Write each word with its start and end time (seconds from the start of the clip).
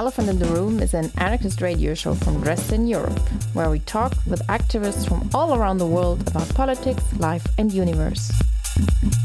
Elephant 0.00 0.30
in 0.30 0.38
the 0.38 0.46
Room 0.46 0.80
is 0.80 0.94
an 0.94 1.12
anarchist 1.18 1.60
radio 1.60 1.92
show 1.92 2.14
from 2.14 2.40
Dresden, 2.40 2.86
Europe, 2.86 3.18
where 3.52 3.68
we 3.68 3.80
talk 3.80 4.14
with 4.26 4.40
activists 4.46 5.06
from 5.06 5.28
all 5.34 5.54
around 5.54 5.76
the 5.76 5.86
world 5.86 6.26
about 6.26 6.48
politics, 6.54 7.04
life, 7.18 7.46
and 7.58 7.70
universe. 7.70 8.32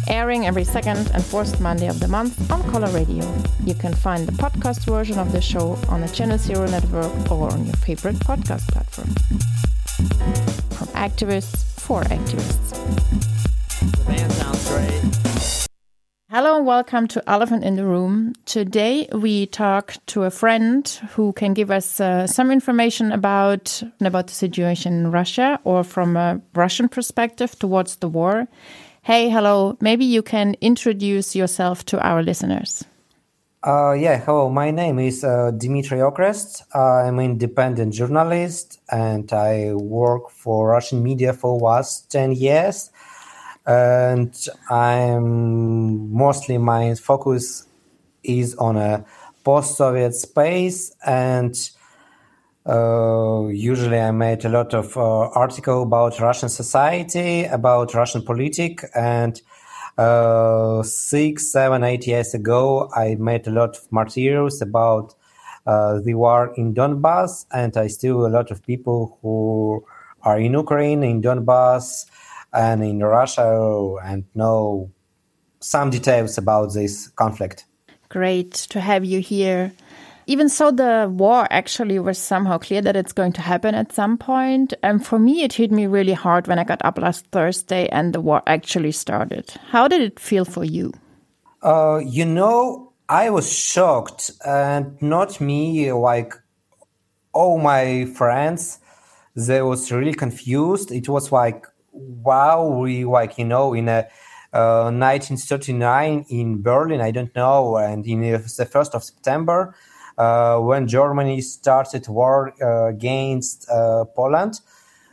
Airing 0.10 0.46
every 0.46 0.66
second 0.66 1.10
and 1.14 1.24
fourth 1.24 1.62
Monday 1.62 1.88
of 1.88 2.02
the 2.02 2.10
month 2.10 2.52
on 2.52 2.62
coloRadio. 2.64 3.26
You 3.66 3.74
can 3.74 3.94
find 3.94 4.28
the 4.28 4.34
podcast 4.34 4.86
version 4.86 5.18
of 5.18 5.32
the 5.32 5.40
show 5.40 5.80
on 5.88 6.02
the 6.02 6.10
Channel 6.10 6.38
Zero 6.38 6.68
network 6.68 7.32
or 7.32 7.54
on 7.54 7.66
your 7.66 7.76
favorite 7.76 8.18
podcast 8.18 8.68
platform. 8.68 9.08
From 10.76 10.88
activists 10.88 11.64
for 11.80 12.02
activists. 12.04 13.25
Hello 16.36 16.58
and 16.58 16.66
welcome 16.66 17.08
to 17.08 17.24
Elephant 17.30 17.64
in 17.64 17.78
the 17.78 17.86
Room. 17.86 18.34
Today 18.44 19.08
we 19.14 19.46
talk 19.46 19.96
to 20.08 20.24
a 20.24 20.30
friend 20.30 20.86
who 21.12 21.32
can 21.32 21.54
give 21.54 21.72
us 21.72 22.02
uh, 22.02 22.28
some 22.28 22.52
information 22.52 23.14
about 23.14 23.82
about 24.02 24.28
the 24.28 24.34
situation 24.34 24.92
in 24.92 25.12
Russia 25.12 25.62
or 25.64 25.82
from 25.82 26.18
a 26.18 26.42
Russian 26.54 26.90
perspective 26.90 27.58
towards 27.58 27.96
the 27.96 28.10
war. 28.10 28.50
Hey, 29.04 29.30
hello. 29.30 29.78
Maybe 29.80 30.04
you 30.04 30.22
can 30.22 30.58
introduce 30.60 31.38
yourself 31.38 31.86
to 31.86 32.06
our 32.06 32.22
listeners. 32.22 32.84
Uh, 33.66 33.94
yeah, 33.94 34.18
hello. 34.18 34.50
My 34.50 34.72
name 34.72 35.00
is 35.00 35.24
uh, 35.24 35.52
Dmitry 35.52 36.00
Okrest. 36.00 36.64
I'm 36.76 37.18
an 37.20 37.32
independent 37.32 37.94
journalist 37.94 38.82
and 38.92 39.32
I 39.32 39.74
work 39.74 40.32
for 40.32 40.68
Russian 40.68 41.02
media 41.02 41.32
for 41.32 41.58
last 41.58 42.12
10 42.12 42.34
years. 42.34 42.92
And 43.66 44.36
I'm 44.70 46.14
mostly 46.14 46.58
my 46.58 46.96
focus 46.96 47.68
is 48.24 48.56
on 48.56 48.78
a 48.78 49.06
post-Soviet 49.44 50.14
space 50.14 50.92
and 51.06 51.56
uh, 52.68 53.48
usually 53.48 54.00
I 54.00 54.12
made 54.12 54.44
a 54.44 54.50
lot 54.50 54.74
of 54.74 54.98
uh, 54.98 55.30
article 55.30 55.84
about 55.84 56.20
Russian 56.20 56.50
society, 56.50 57.46
about 57.46 57.94
Russian 57.94 58.24
politics, 58.24 58.84
and 58.96 59.40
uh, 59.98 60.82
six, 60.82 61.52
seven, 61.52 61.84
eight 61.84 62.08
years 62.08 62.34
ago, 62.34 62.90
I 62.96 63.16
made 63.20 63.48
a 63.48 63.52
lot 63.52 63.78
of 63.78 63.92
materials 63.92 64.62
about 64.62 65.14
uh, 65.68 66.00
the 66.00 66.16
war 66.16 66.54
in 66.58 66.74
Donbass, 66.74 67.46
and 67.52 67.78
I 67.78 67.88
still 67.88 68.26
a 68.26 68.30
lot 68.30 68.50
of 68.50 68.64
people 68.64 69.20
who 69.22 69.86
are 70.24 70.40
in 70.40 70.54
Ukraine, 70.54 71.04
in 71.04 71.22
Donbass, 71.22 72.06
and 72.56 72.84
in 72.84 73.00
Russia, 73.00 73.96
and 74.04 74.24
know 74.34 74.90
some 75.60 75.90
details 75.90 76.38
about 76.38 76.74
this 76.74 77.08
conflict. 77.10 77.66
Great 78.10 78.54
to 78.54 78.80
have 78.80 79.04
you 79.04 79.20
here. 79.20 79.72
Even 80.28 80.50
so, 80.50 80.72
the 80.72 81.08
war 81.12 81.48
actually 81.52 82.00
was 82.00 82.18
somehow 82.18 82.58
clear 82.58 82.82
that 82.82 82.96
it's 82.96 83.14
going 83.14 83.34
to 83.34 83.42
happen 83.42 83.76
at 83.76 83.92
some 83.92 84.18
point. 84.18 84.74
And 84.82 85.06
for 85.06 85.20
me, 85.20 85.44
it 85.44 85.54
hit 85.54 85.72
me 85.72 85.86
really 85.86 86.14
hard 86.14 86.48
when 86.48 86.58
I 86.58 86.64
got 86.64 86.84
up 86.84 86.98
last 86.98 87.28
Thursday 87.28 87.88
and 87.90 88.14
the 88.14 88.22
war 88.22 88.42
actually 88.48 88.92
started. 88.92 89.52
How 89.70 89.88
did 89.88 90.02
it 90.02 90.20
feel 90.20 90.46
for 90.46 90.64
you? 90.64 90.94
Uh, 91.62 92.02
you 92.04 92.26
know, 92.26 92.94
I 93.08 93.30
was 93.30 93.52
shocked, 93.52 94.32
and 94.46 95.00
not 95.02 95.40
me, 95.40 95.92
like 95.92 96.34
all 97.34 97.60
my 97.60 98.06
friends. 98.06 98.80
They 99.36 99.62
was 99.62 99.92
really 99.92 100.14
confused. 100.14 100.92
It 100.92 101.08
was 101.10 101.32
like, 101.32 101.68
wow, 101.96 102.68
we 102.68 103.06
like 103.06 103.38
you 103.38 103.46
know 103.46 103.74
in 103.74 103.88
a 103.90 104.08
uh, 104.54 104.92
1939 104.92 106.26
in 106.30 106.62
Berlin. 106.62 107.02
I 107.02 107.12
don't 107.12 107.34
know, 107.36 107.78
and 107.78 108.06
in 108.06 108.22
the 108.22 108.40
first 108.40 108.96
of 108.96 109.04
September 109.04 109.76
uh, 110.18 110.60
when 110.60 110.88
Germany 110.88 111.42
started 111.42 112.08
war 112.08 112.54
uh, 112.62 112.88
against 112.88 113.70
uh, 113.70 114.06
Poland. 114.16 114.60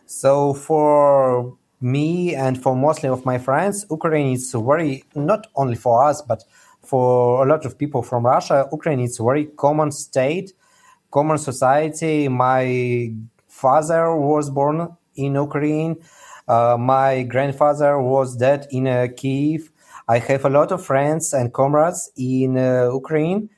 So 0.06 0.54
for 0.54 1.56
me 1.80 2.34
and 2.34 2.62
for 2.62 2.76
mostly 2.76 3.08
of 3.08 3.24
my 3.24 3.38
friends, 3.38 3.86
Ukraine 3.90 4.32
is 4.32 4.52
very 4.52 5.04
not 5.14 5.46
only 5.56 5.76
for 5.76 6.04
us 6.04 6.22
but 6.22 6.44
for 6.82 7.44
a 7.44 7.48
lot 7.48 7.64
of 7.64 7.78
people 7.78 8.02
from 8.02 8.26
Russia. 8.26 8.68
Ukraine 8.72 9.00
is 9.00 9.18
very 9.18 9.46
common 9.46 9.90
state, 9.90 10.52
common 11.10 11.38
society. 11.38 12.28
My 12.28 13.12
father 13.48 14.14
was 14.16 14.50
born 14.50 14.96
in 15.16 15.34
Ukraine. 15.34 15.96
Uh, 16.52 16.76
my 16.94 17.22
grandfather 17.22 17.92
was 18.00 18.36
dead 18.36 18.60
in 18.70 18.84
uh, 18.86 19.06
Kiev. 19.18 19.70
I 20.14 20.18
have 20.18 20.44
a 20.44 20.50
lot 20.58 20.70
of 20.72 20.84
friends 20.84 21.32
and 21.32 21.52
comrades 21.60 22.10
in 22.16 22.50
uh, 22.58 22.90
Ukraine 23.02 23.48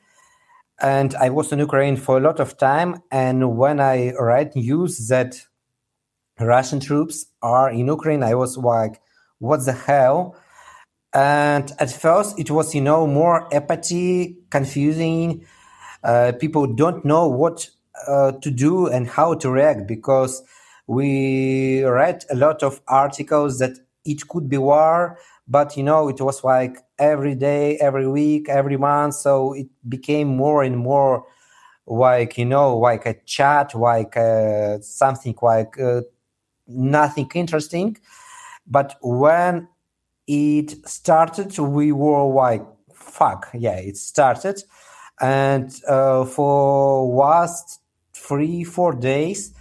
and 0.81 1.15
I 1.15 1.31
was 1.31 1.53
in 1.53 1.59
Ukraine 1.59 1.97
for 1.97 2.19
a 2.19 2.21
lot 2.21 2.41
of 2.41 2.57
time. 2.59 3.03
And 3.11 3.57
when 3.57 3.81
I 3.81 4.13
read 4.19 4.55
news 4.57 5.09
that 5.09 5.47
Russian 6.39 6.81
troops 6.81 7.27
are 7.43 7.71
in 7.71 7.87
Ukraine, 7.87 8.23
I 8.23 8.35
was 8.35 8.57
like, 8.57 9.01
"What 9.39 9.65
the 9.65 9.73
hell?" 9.73 10.37
And 11.13 11.73
at 11.79 11.91
first, 11.93 12.39
it 12.39 12.51
was 12.51 12.75
you 12.75 12.81
know 12.81 13.07
more 13.07 13.37
apathy, 13.55 14.39
confusing. 14.51 15.47
Uh, 16.03 16.33
people 16.39 16.67
don't 16.83 17.05
know 17.05 17.29
what 17.29 17.71
uh, 18.07 18.33
to 18.43 18.51
do 18.51 18.89
and 18.89 19.09
how 19.09 19.35
to 19.35 19.51
react 19.51 19.87
because 19.87 20.43
we 20.87 21.85
read 21.85 22.25
a 22.31 22.35
lot 22.37 22.63
of 22.63 22.81
articles 22.89 23.59
that 23.59 23.79
it 24.05 24.29
could 24.29 24.49
be 24.49 24.59
war, 24.59 25.19
but 25.49 25.77
you 25.77 25.83
know 25.83 26.09
it 26.09 26.21
was 26.21 26.45
like 26.45 26.79
every 26.99 27.35
day 27.35 27.77
every 27.79 28.09
week 28.09 28.49
every 28.49 28.77
month 28.77 29.15
so 29.15 29.53
it 29.53 29.67
became 29.89 30.29
more 30.29 30.63
and 30.63 30.77
more 30.77 31.25
like 31.87 32.39
you 32.39 32.45
know 32.45 32.77
like 32.79 33.05
a 33.07 33.15
chat 33.27 33.75
like 33.75 34.17
uh, 34.17 34.79
something 34.81 35.35
like 35.43 35.79
uh, 35.81 36.03
nothing 36.67 37.31
interesting. 37.35 37.97
But 38.67 38.97
when 39.03 39.69
it 40.27 40.89
started 40.89 41.59
we 41.59 41.93
were 41.93 42.25
like 42.33 42.65
fuck 42.95 43.49
yeah 43.55 43.77
it 43.77 43.97
started. 43.97 44.63
And 45.21 45.75
uh, 45.89 46.25
for 46.25 47.07
last 47.15 47.81
three 48.15 48.65
four 48.65 48.95
days 48.95 49.55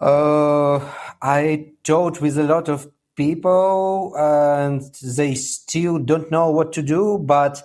uh, 0.00 0.78
i 1.22 1.72
talked 1.84 2.20
with 2.20 2.38
a 2.38 2.42
lot 2.42 2.68
of 2.68 2.88
people 3.16 4.12
and 4.16 4.82
they 5.16 5.34
still 5.34 5.98
don't 5.98 6.30
know 6.30 6.50
what 6.50 6.72
to 6.72 6.82
do 6.82 7.18
but 7.18 7.62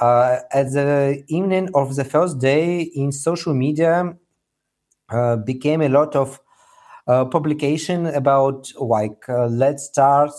uh, 0.00 0.38
at 0.52 0.72
the 0.72 1.22
evening 1.28 1.68
of 1.74 1.94
the 1.96 2.04
first 2.04 2.38
day 2.38 2.82
in 2.82 3.12
social 3.12 3.54
media 3.54 4.16
uh, 5.10 5.36
became 5.36 5.80
a 5.82 5.88
lot 5.88 6.16
of 6.16 6.40
uh, 7.06 7.24
publication 7.24 8.06
about 8.06 8.72
like 8.80 9.28
uh, 9.28 9.46
let's 9.46 9.84
start 9.84 10.30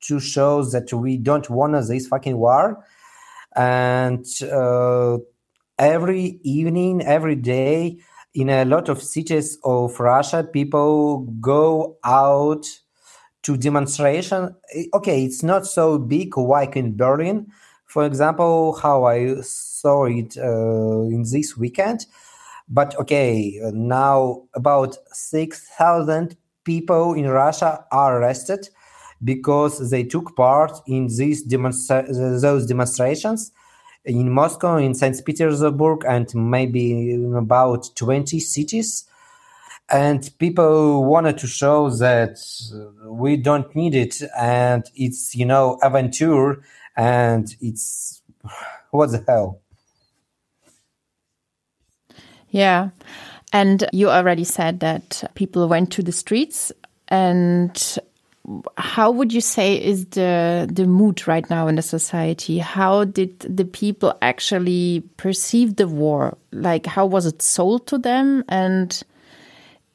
to 0.00 0.18
show 0.18 0.62
that 0.62 0.92
we 0.92 1.16
don't 1.16 1.48
want 1.50 1.74
this 1.88 2.06
fucking 2.06 2.36
war. 2.36 2.84
And 3.54 4.24
uh, 4.42 5.18
every 5.78 6.40
evening 6.42 7.02
every 7.02 7.36
day 7.36 7.98
in 8.36 8.50
a 8.50 8.64
lot 8.64 8.88
of 8.88 9.02
cities 9.02 9.58
of 9.64 9.98
russia 9.98 10.44
people 10.44 11.20
go 11.40 11.96
out 12.04 12.64
to 13.46 13.56
demonstration. 13.56 14.56
Okay, 14.92 15.24
it's 15.24 15.44
not 15.44 15.66
so 15.66 15.98
big 15.98 16.36
like 16.36 16.74
in 16.74 16.96
Berlin, 16.96 17.46
for 17.86 18.04
example, 18.04 18.72
how 18.82 19.04
I 19.04 19.36
saw 19.42 20.06
it 20.06 20.36
uh, 20.36 21.02
in 21.02 21.22
this 21.22 21.56
weekend. 21.56 22.06
But 22.68 22.98
okay, 22.98 23.60
now 23.72 24.42
about 24.54 24.96
6,000 25.12 26.36
people 26.64 27.14
in 27.14 27.28
Russia 27.28 27.84
are 27.92 28.20
arrested 28.20 28.68
because 29.22 29.90
they 29.90 30.02
took 30.02 30.34
part 30.34 30.72
in 30.88 31.06
these 31.06 31.46
demonstra- 31.46 32.40
those 32.40 32.66
demonstrations 32.66 33.52
in 34.06 34.30
Moscow, 34.30 34.76
in 34.76 34.94
St. 34.94 35.24
Petersburg, 35.24 36.04
and 36.06 36.32
maybe 36.34 37.12
in 37.12 37.34
about 37.34 37.90
20 37.96 38.40
cities 38.40 39.06
and 39.88 40.30
people 40.38 41.04
wanted 41.04 41.38
to 41.38 41.46
show 41.46 41.90
that 41.90 42.38
we 43.04 43.36
don't 43.36 43.74
need 43.76 43.94
it 43.94 44.20
and 44.36 44.84
it's 44.94 45.34
you 45.34 45.44
know 45.44 45.78
adventure 45.82 46.62
and 46.96 47.54
it's 47.60 48.22
what 48.90 49.12
the 49.12 49.22
hell 49.28 49.60
yeah 52.50 52.90
and 53.52 53.88
you 53.92 54.10
already 54.10 54.44
said 54.44 54.80
that 54.80 55.30
people 55.34 55.68
went 55.68 55.92
to 55.92 56.02
the 56.02 56.12
streets 56.12 56.72
and 57.08 57.98
how 58.76 59.10
would 59.10 59.32
you 59.32 59.40
say 59.40 59.74
is 59.74 60.06
the 60.06 60.68
the 60.72 60.86
mood 60.86 61.26
right 61.26 61.48
now 61.50 61.66
in 61.66 61.74
the 61.74 61.82
society 61.82 62.58
how 62.58 63.04
did 63.04 63.40
the 63.40 63.64
people 63.64 64.16
actually 64.22 65.02
perceive 65.16 65.76
the 65.76 65.88
war 65.88 66.38
like 66.52 66.86
how 66.86 67.04
was 67.04 67.26
it 67.26 67.42
sold 67.42 67.86
to 67.88 67.98
them 67.98 68.44
and 68.48 69.02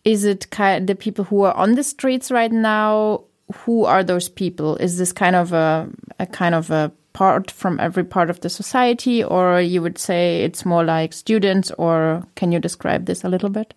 is 0.03 0.25
it 0.25 0.50
kind 0.50 0.88
the 0.88 0.95
people 0.95 1.25
who 1.25 1.44
are 1.44 1.53
on 1.53 1.75
the 1.75 1.83
streets 1.83 2.31
right 2.31 2.51
now? 2.51 3.24
Who 3.65 3.86
are 3.86 4.03
those 4.03 4.30
people? 4.30 4.77
Is 4.77 4.97
this 4.97 5.12
kind 5.12 5.36
of 5.36 5.54
a, 5.54 5.89
a 6.19 6.25
kind 6.25 6.56
of 6.56 6.71
a 6.71 6.92
part 7.13 7.51
from 7.51 7.80
every 7.80 8.06
part 8.06 8.30
of 8.30 8.39
the 8.39 8.50
society, 8.50 9.24
or 9.24 9.59
you 9.59 9.81
would 9.81 9.97
say 9.97 10.44
it's 10.44 10.65
more 10.65 10.83
like 10.83 11.13
students, 11.13 11.71
or 11.77 12.24
can 12.36 12.51
you 12.51 12.59
describe 12.59 13.06
this 13.06 13.24
a 13.24 13.30
little 13.30 13.50
bit? 13.50 13.74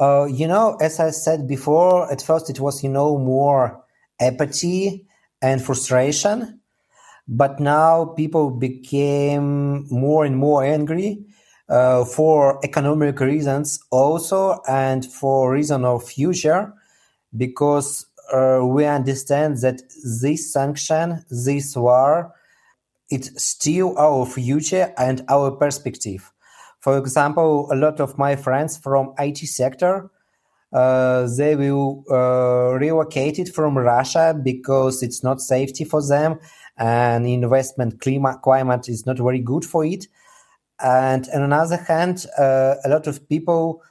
Uh, 0.00 0.24
you 0.24 0.46
know, 0.46 0.76
as 0.80 0.98
I 1.00 1.10
said 1.10 1.46
before, 1.46 2.10
at 2.10 2.22
first 2.22 2.50
it 2.50 2.60
was, 2.60 2.82
you 2.82 2.90
know, 2.90 3.18
more 3.18 3.84
apathy 4.20 5.06
and 5.40 5.62
frustration. 5.62 6.60
But 7.26 7.60
now 7.60 8.04
people 8.04 8.50
became 8.50 9.86
more 9.90 10.24
and 10.24 10.36
more 10.36 10.64
angry 10.64 11.24
uh, 11.68 12.04
for 12.04 12.60
economic 12.64 13.18
reasons 13.20 13.80
also 13.90 14.60
and 14.68 15.06
for 15.06 15.50
reason 15.50 15.84
of 15.84 16.04
future 16.04 16.74
because 17.36 18.06
uh, 18.32 18.60
we 18.62 18.84
understand 18.84 19.58
that 19.58 19.82
this 20.20 20.52
sanction, 20.52 21.24
this 21.30 21.76
war, 21.76 22.34
it 23.10 23.24
still 23.40 23.96
our 23.98 24.26
future 24.26 24.92
and 24.98 25.24
our 25.28 25.50
perspective. 25.52 26.30
For 26.84 26.98
example, 26.98 27.72
a 27.72 27.76
lot 27.76 27.98
of 27.98 28.18
my 28.18 28.36
friends 28.36 28.76
from 28.76 29.14
IT 29.18 29.38
sector, 29.38 30.10
uh, 30.70 31.26
they 31.34 31.56
will 31.56 32.04
uh, 32.10 32.76
relocate 32.78 33.38
it 33.38 33.54
from 33.54 33.78
Russia 33.78 34.38
because 34.38 35.02
it's 35.02 35.22
not 35.22 35.40
safety 35.40 35.84
for 35.84 36.06
them 36.06 36.38
and 36.76 37.26
investment 37.26 38.02
climate, 38.02 38.42
climate 38.42 38.86
is 38.90 39.06
not 39.06 39.16
very 39.16 39.38
good 39.38 39.64
for 39.64 39.82
it. 39.86 40.08
And 40.78 41.26
on 41.32 41.48
the 41.48 41.56
other 41.56 41.78
hand, 41.78 42.26
uh, 42.38 42.74
a 42.84 42.88
lot 42.90 43.06
of 43.06 43.26
people 43.30 43.82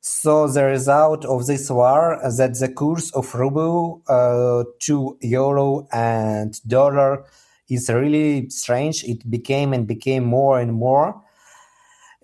saw 0.00 0.48
the 0.48 0.64
result 0.64 1.24
of 1.24 1.46
this 1.46 1.70
war 1.70 2.20
that 2.22 2.58
the 2.58 2.68
course 2.68 3.10
of 3.12 3.34
ruble 3.34 4.02
uh, 4.06 4.64
to 4.80 5.16
euro 5.22 5.88
and 5.92 6.60
dollar 6.68 7.24
is 7.70 7.88
really 7.88 8.50
strange. 8.50 9.02
It 9.04 9.30
became 9.30 9.72
and 9.72 9.86
became 9.86 10.26
more 10.26 10.60
and 10.60 10.74
more. 10.74 11.22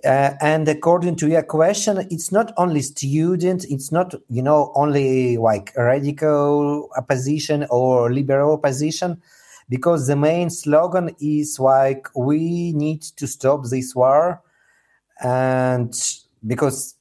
Uh, 0.05 0.35
and 0.43 0.69
according 0.69 1.17
to 1.17 1.29
your 1.29 1.43
question, 1.43 2.07
it's 2.11 2.31
not 2.31 2.53
only 2.59 2.83
student, 2.83 3.65
it's 3.71 3.91
not, 3.91 4.15
you 4.29 4.43
know, 4.43 4.71
only 4.75 5.39
like 5.39 5.73
radical 5.77 6.91
opposition 6.97 7.67
or 7.71 8.13
liberal 8.13 8.53
opposition, 8.53 9.21
because 9.71 10.07
the 10.07 10.17
main 10.17 10.51
slogan 10.51 11.15
is 11.21 11.59
like, 11.59 12.07
we 12.15 12.73
need 12.75 13.01
to 13.01 13.27
stop 13.27 13.65
this 13.71 13.95
war. 13.95 14.43
And 15.23 15.95
because 16.47 16.95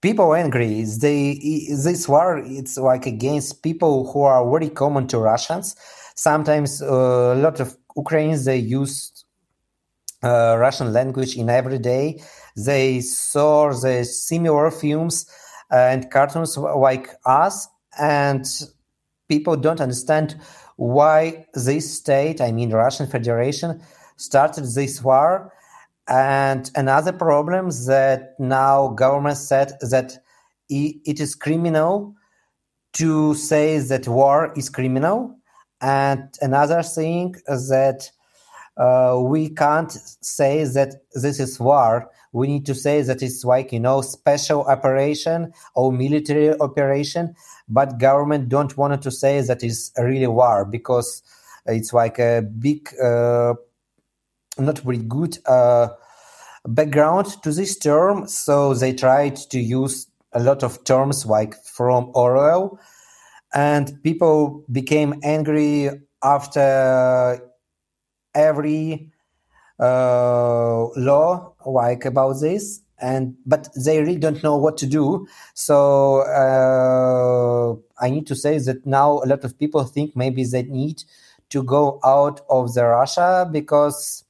people 0.00 0.34
angry, 0.34 0.82
they, 0.82 1.38
this 1.68 2.08
war, 2.08 2.38
it's 2.38 2.76
like 2.76 3.06
against 3.06 3.62
people 3.62 4.10
who 4.12 4.22
are 4.22 4.50
very 4.50 4.68
common 4.68 5.06
to 5.08 5.18
Russians. 5.18 5.76
Sometimes 6.16 6.82
uh, 6.82 7.34
a 7.34 7.34
lot 7.36 7.60
of 7.60 7.76
Ukrainians, 7.96 8.46
they 8.46 8.56
use 8.58 9.12
uh, 10.22 10.56
Russian 10.58 10.92
language 10.92 11.36
in 11.36 11.48
every 11.50 11.78
day. 11.78 12.22
They 12.56 13.00
saw 13.00 13.72
the 13.72 14.04
similar 14.04 14.70
films 14.70 15.26
and 15.70 16.10
cartoons 16.10 16.56
like 16.56 17.10
us, 17.24 17.68
and 17.98 18.44
people 19.28 19.56
don't 19.56 19.80
understand 19.80 20.36
why 20.76 21.46
this 21.54 21.98
state, 21.98 22.40
I 22.40 22.52
mean 22.52 22.70
Russian 22.70 23.06
Federation, 23.06 23.82
started 24.16 24.64
this 24.64 25.02
war. 25.02 25.52
And 26.08 26.70
another 26.76 27.12
problem 27.12 27.70
that 27.86 28.38
now 28.38 28.88
government 28.88 29.38
said 29.38 29.72
that 29.90 30.18
it 30.68 31.20
is 31.20 31.34
criminal 31.34 32.14
to 32.94 33.34
say 33.34 33.78
that 33.78 34.06
war 34.08 34.52
is 34.56 34.70
criminal. 34.70 35.36
And 35.80 36.34
another 36.40 36.82
thing 36.82 37.34
that 37.46 38.10
uh, 38.76 39.18
we 39.22 39.48
can't 39.48 39.90
say 40.20 40.64
that 40.64 40.94
this 41.14 41.40
is 41.40 41.58
war. 41.58 42.10
We 42.32 42.46
need 42.46 42.66
to 42.66 42.74
say 42.74 43.00
that 43.02 43.22
it's 43.22 43.44
like 43.44 43.72
you 43.72 43.80
know 43.80 44.02
special 44.02 44.64
operation 44.64 45.52
or 45.74 45.92
military 45.92 46.58
operation. 46.60 47.34
But 47.68 47.98
government 47.98 48.48
don't 48.48 48.76
want 48.76 49.02
to 49.02 49.10
say 49.10 49.40
that 49.40 49.62
it's 49.62 49.92
really 49.96 50.26
war 50.26 50.64
because 50.64 51.22
it's 51.66 51.92
like 51.92 52.18
a 52.18 52.42
big, 52.42 52.88
uh, 53.02 53.54
not 54.58 54.78
very 54.80 54.98
good 54.98 55.38
uh, 55.46 55.88
background 56.66 57.42
to 57.42 57.52
this 57.52 57.78
term. 57.78 58.28
So 58.28 58.74
they 58.74 58.92
tried 58.92 59.36
to 59.50 59.58
use 59.58 60.06
a 60.32 60.40
lot 60.40 60.62
of 60.62 60.84
terms 60.84 61.24
like 61.24 61.54
from 61.64 62.10
Orwell, 62.14 62.78
and 63.54 64.02
people 64.02 64.64
became 64.70 65.18
angry 65.22 65.90
after 66.22 67.40
every 68.36 69.10
uh, 69.80 70.86
law 70.96 71.52
like 71.66 72.04
about 72.04 72.40
this 72.40 72.80
and 72.98 73.34
but 73.44 73.68
they 73.84 74.00
really 74.00 74.16
don't 74.16 74.42
know 74.42 74.56
what 74.56 74.78
to 74.78 74.86
do. 74.86 75.26
So 75.54 76.20
uh, 76.22 77.76
i 77.98 78.10
need 78.10 78.26
to 78.26 78.34
say 78.34 78.58
that 78.58 78.84
now 78.86 79.20
a 79.24 79.26
lot 79.26 79.44
of 79.44 79.58
people 79.58 79.84
think 79.84 80.16
maybe 80.16 80.44
they 80.44 80.62
need 80.62 81.02
to 81.50 81.62
go 81.62 82.00
out 82.04 82.40
of 82.50 82.74
the 82.74 82.84
russia 82.84 83.48
because 83.50 84.24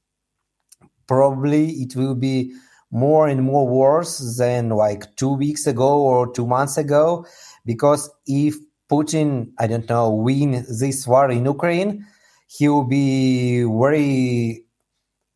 probably 1.07 1.69
it 1.71 1.95
will 1.95 2.15
be 2.15 2.53
more 2.91 3.27
and 3.27 3.43
more 3.43 3.67
worse 3.67 4.37
than 4.37 4.69
like 4.69 5.15
two 5.15 5.33
weeks 5.33 5.67
ago 5.67 5.99
or 5.99 6.31
two 6.31 6.47
months 6.47 6.77
ago 6.77 7.25
because 7.65 8.09
if 8.25 8.55
putin 8.89 9.51
i 9.59 9.67
don't 9.67 9.89
know 9.89 10.09
win 10.09 10.65
this 10.79 11.05
war 11.05 11.29
in 11.29 11.45
ukraine 11.45 12.05
he 12.47 12.67
will 12.67 12.85
be 12.85 13.63
very 13.63 14.63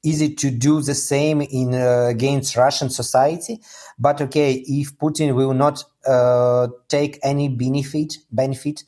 easy 0.03 0.33
to 0.33 0.49
do 0.49 0.81
the 0.81 0.95
same 0.95 1.41
in 1.41 1.73
uh, 1.75 2.07
against 2.09 2.55
Russian 2.55 2.89
society. 2.89 3.61
But 3.99 4.21
okay, 4.21 4.53
if 4.65 4.97
Putin 4.97 5.35
will 5.35 5.53
not 5.53 5.83
uh, 6.07 6.69
take 6.87 7.19
any 7.21 7.49
benefit 7.49 8.17
benefit 8.31 8.83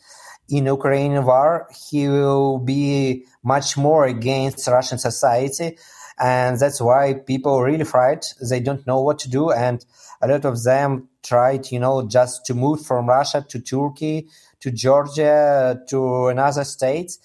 in 0.49 0.65
Ukraine 0.65 1.23
war, 1.23 1.67
he 1.89 2.07
will 2.09 2.59
be 2.59 3.25
much 3.43 3.77
more 3.77 4.05
against 4.05 4.67
Russian 4.67 4.97
society, 4.97 5.77
and 6.19 6.59
that's 6.59 6.81
why 6.81 7.13
people 7.13 7.61
really 7.61 7.85
fright. 7.85 8.33
They 8.41 8.59
don't 8.59 8.85
know 8.87 9.01
what 9.01 9.19
to 9.19 9.29
do, 9.29 9.51
and 9.51 9.85
a 10.21 10.27
lot 10.27 10.45
of 10.45 10.63
them 10.63 11.09
tried, 11.21 11.71
you 11.71 11.79
know, 11.79 12.07
just 12.07 12.45
to 12.45 12.53
move 12.53 12.85
from 12.85 13.07
Russia 13.07 13.45
to 13.49 13.59
Turkey, 13.59 14.27
to 14.61 14.71
Georgia, 14.71 15.79
to 15.89 16.27
another 16.27 16.63
states 16.63 17.19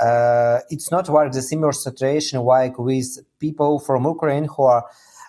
uh, 0.00 0.60
it's 0.70 0.90
not 0.90 1.06
the 1.06 1.42
similar 1.42 1.72
situation 1.72 2.40
like 2.40 2.78
with 2.78 3.18
people 3.38 3.78
from 3.78 4.04
Ukraine 4.04 4.44
who 4.44 4.62
are 4.62 4.84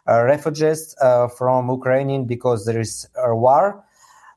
uh, 0.07 0.23
refugees 0.23 0.96
uh, 1.01 1.27
from 1.27 1.69
Ukraine 1.69 2.25
because 2.25 2.65
there 2.65 2.79
is 2.79 3.07
a 3.17 3.36
war. 3.36 3.84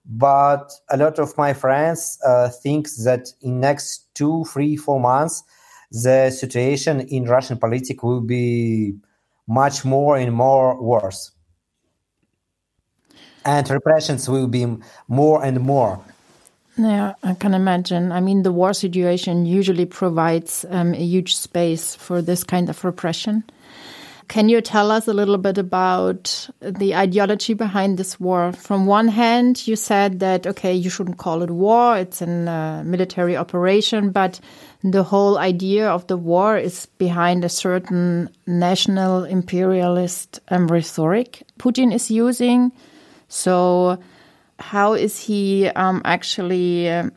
But 0.06 0.70
a 0.90 0.99
lot 0.99 1.18
of 1.18 1.37
my 1.38 1.54
friends 1.54 2.18
uh, 2.26 2.50
think 2.50 2.88
that 3.04 3.28
in 3.40 3.61
next 3.61 4.14
two, 4.14 4.44
three, 4.44 4.76
four 4.76 5.00
months, 5.00 5.42
the 5.90 6.30
situation 6.30 7.00
in 7.00 7.25
Russian 7.25 7.56
politics 7.56 8.02
will 8.02 8.20
be 8.20 8.94
much 9.47 9.85
more 9.85 10.16
and 10.16 10.32
more 10.32 10.80
worse. 10.82 11.30
And 13.47 13.68
repressions 13.70 14.28
will 14.28 14.49
be 14.49 14.66
more 15.09 15.44
and 15.44 15.61
more. 15.61 16.04
Yeah, 16.76 17.14
I 17.23 17.35
can 17.35 17.54
imagine. 17.54 18.11
I 18.11 18.21
mean, 18.21 18.43
the 18.43 18.50
war 18.50 18.75
situation 18.75 19.47
usually 19.47 19.87
provides 19.87 20.64
um, 20.71 20.93
a 20.93 21.04
huge 21.04 21.37
space 21.37 21.95
for 21.95 22.21
this 22.21 22.43
kind 22.43 22.69
of 22.69 22.85
repression. 22.85 23.45
Can 24.28 24.49
you 24.49 24.61
tell 24.61 24.90
us 24.90 25.07
a 25.07 25.12
little 25.12 25.37
bit 25.37 25.59
about 25.59 26.49
the 26.61 26.95
ideology 26.95 27.54
behind 27.54 27.99
this 27.99 28.19
war? 28.19 28.52
From 28.52 28.87
one 28.87 29.09
hand, 29.09 29.66
you 29.66 29.76
said 29.76 30.19
that, 30.21 30.47
okay, 30.47 30.73
you 30.73 30.88
shouldn't 30.88 31.19
call 31.19 31.43
it 31.43 31.50
war, 31.50 31.99
it's 31.99 32.23
a 32.23 32.26
uh, 32.26 32.83
military 32.85 33.37
operation, 33.37 34.11
but 34.11 34.40
the 34.83 35.02
whole 35.02 35.38
idea 35.38 35.88
of 35.88 36.07
the 36.07 36.16
war 36.16 36.57
is 36.57 36.87
behind 36.99 37.45
a 37.45 37.49
certain 37.49 38.31
national 38.47 39.25
imperialist 39.25 40.40
um, 40.49 40.69
rhetoric 40.69 41.43
Putin 41.59 41.93
is 41.95 42.11
using. 42.11 42.73
So, 43.28 43.99
how 44.64 44.94
is 44.94 45.21
he 45.21 45.68
um, 45.68 46.00
actually 46.06 46.88
uh, 46.88 47.11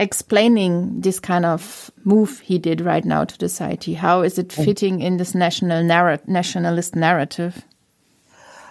explaining 0.00 1.02
this 1.02 1.20
kind 1.20 1.44
of 1.44 1.90
move 2.04 2.40
he 2.40 2.58
did 2.58 2.80
right 2.80 3.04
now 3.04 3.22
to 3.24 3.38
the 3.38 3.50
society? 3.50 3.92
How 3.92 4.22
is 4.22 4.38
it 4.38 4.50
fitting 4.50 5.02
in 5.02 5.18
this 5.18 5.34
national 5.34 5.84
narr 5.84 6.18
nationalist 6.26 6.96
narrative? 6.96 7.64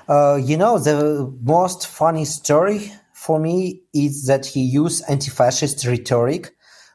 Uh, 0.10 0.40
you 0.44 0.58
know, 0.58 0.80
the 0.80 1.32
most 1.44 1.86
funny 1.88 2.26
story 2.26 2.92
for 3.14 3.40
me 3.40 3.82
is 3.94 4.26
that 4.26 4.46
he 4.46 4.62
used 4.62 5.04
anti-fascist 5.08 5.86
rhetoric 5.86 6.52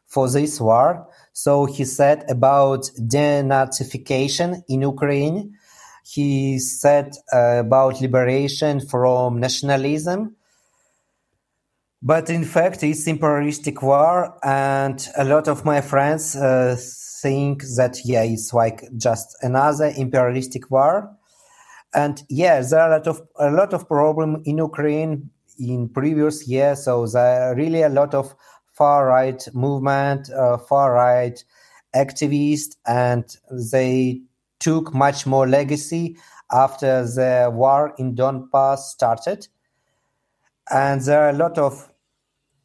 for 0.07 0.29
this 0.29 0.61
war. 0.61 1.07
So 1.33 1.67
he 1.67 1.85
said 1.85 2.25
about 2.29 2.91
denazification 2.99 4.63
in 4.69 4.83
Ukraine. 4.83 5.55
He 6.05 6.59
said 6.59 7.15
uh, 7.33 7.63
about 7.67 8.01
liberation 8.01 8.81
from 8.81 9.39
nationalism 9.39 10.35
but 12.03 12.31
in 12.31 12.45
fact, 12.45 12.83
it's 12.83 13.07
imperialistic 13.07 13.83
war, 13.83 14.39
and 14.43 15.07
a 15.17 15.25
lot 15.25 15.49
of 15.49 15.65
my 15.65 15.81
friends 15.81 16.35
uh, 16.35 16.77
think 17.21 17.63
that 17.77 17.99
yeah, 18.05 18.23
it's 18.23 18.55
like 18.55 18.83
just 18.97 19.37
another 19.43 19.93
imperialistic 19.97 20.71
war. 20.71 21.15
And 21.93 22.23
yeah, 22.29 22.61
there 22.61 22.81
are 22.81 22.93
a 22.93 22.97
lot 22.97 23.07
of 23.07 23.21
a 23.37 23.51
lot 23.51 23.75
of 23.75 23.89
problem 23.89 24.43
in 24.45 24.59
Ukraine 24.59 25.31
in 25.59 25.89
previous 25.91 26.49
years. 26.49 26.85
So 26.85 27.07
there 27.07 27.51
are 27.51 27.55
really 27.55 27.83
a 27.83 27.89
lot 27.91 28.15
of 28.15 28.35
far 28.73 29.07
right 29.07 29.47
movement, 29.53 30.31
uh, 30.31 30.57
far 30.57 30.95
right 30.95 31.45
activists, 31.95 32.77
and 32.87 33.25
they 33.73 34.23
took 34.59 34.95
much 34.95 35.27
more 35.27 35.47
legacy 35.47 36.17
after 36.51 37.05
the 37.05 37.51
war 37.53 37.95
in 37.99 38.15
Donbass 38.15 38.79
started. 38.79 39.49
And 40.71 41.01
there 41.03 41.25
are 41.25 41.31
a 41.31 41.35
lot 41.35 41.59
of 41.59 41.90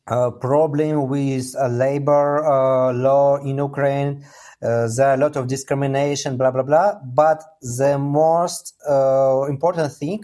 uh, 0.08 0.32
problem 0.32 1.08
with 1.08 1.56
uh, 1.56 1.68
labor 1.68 2.46
uh, 2.46 2.94
law 2.94 3.38
in 3.38 3.58
Ukraine. 3.58 4.24
Uh, 4.62 4.88
there 4.96 5.10
are 5.10 5.14
a 5.16 5.18
lot 5.18 5.36
of 5.36 5.48
discrimination, 5.48 6.38
blah 6.38 6.52
blah 6.52 6.64
blah. 6.64 6.94
But 7.04 7.44
the 7.62 7.98
most 7.98 8.74
uh, 8.88 9.46
important 9.50 9.92
thing 9.94 10.24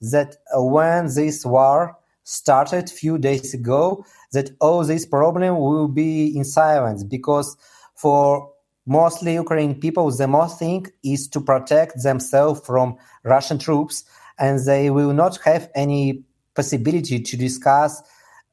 that 0.00 0.36
when 0.54 1.06
this 1.14 1.44
war 1.44 1.96
started 2.24 2.90
few 2.90 3.18
days 3.18 3.54
ago, 3.54 4.04
that 4.32 4.50
all 4.60 4.84
this 4.84 5.06
problem 5.06 5.58
will 5.58 5.88
be 5.88 6.36
in 6.36 6.44
silence 6.44 7.02
because 7.02 7.56
for 7.94 8.52
mostly 8.86 9.34
Ukrainian 9.34 9.78
people, 9.80 10.10
the 10.10 10.28
most 10.28 10.58
thing 10.58 10.86
is 11.02 11.28
to 11.28 11.40
protect 11.40 12.02
themselves 12.02 12.60
from 12.66 12.96
Russian 13.24 13.58
troops, 13.58 14.04
and 14.38 14.58
they 14.64 14.90
will 14.90 15.12
not 15.12 15.38
have 15.44 15.70
any 15.74 16.24
possibility 16.54 17.20
to 17.20 17.36
discuss 17.36 18.02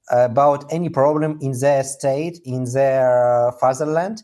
about 0.10 0.72
any 0.72 0.90
problem 0.90 1.38
in 1.42 1.52
their 1.60 1.84
state, 1.84 2.40
in 2.44 2.66
their 2.66 3.52
fatherland, 3.60 4.24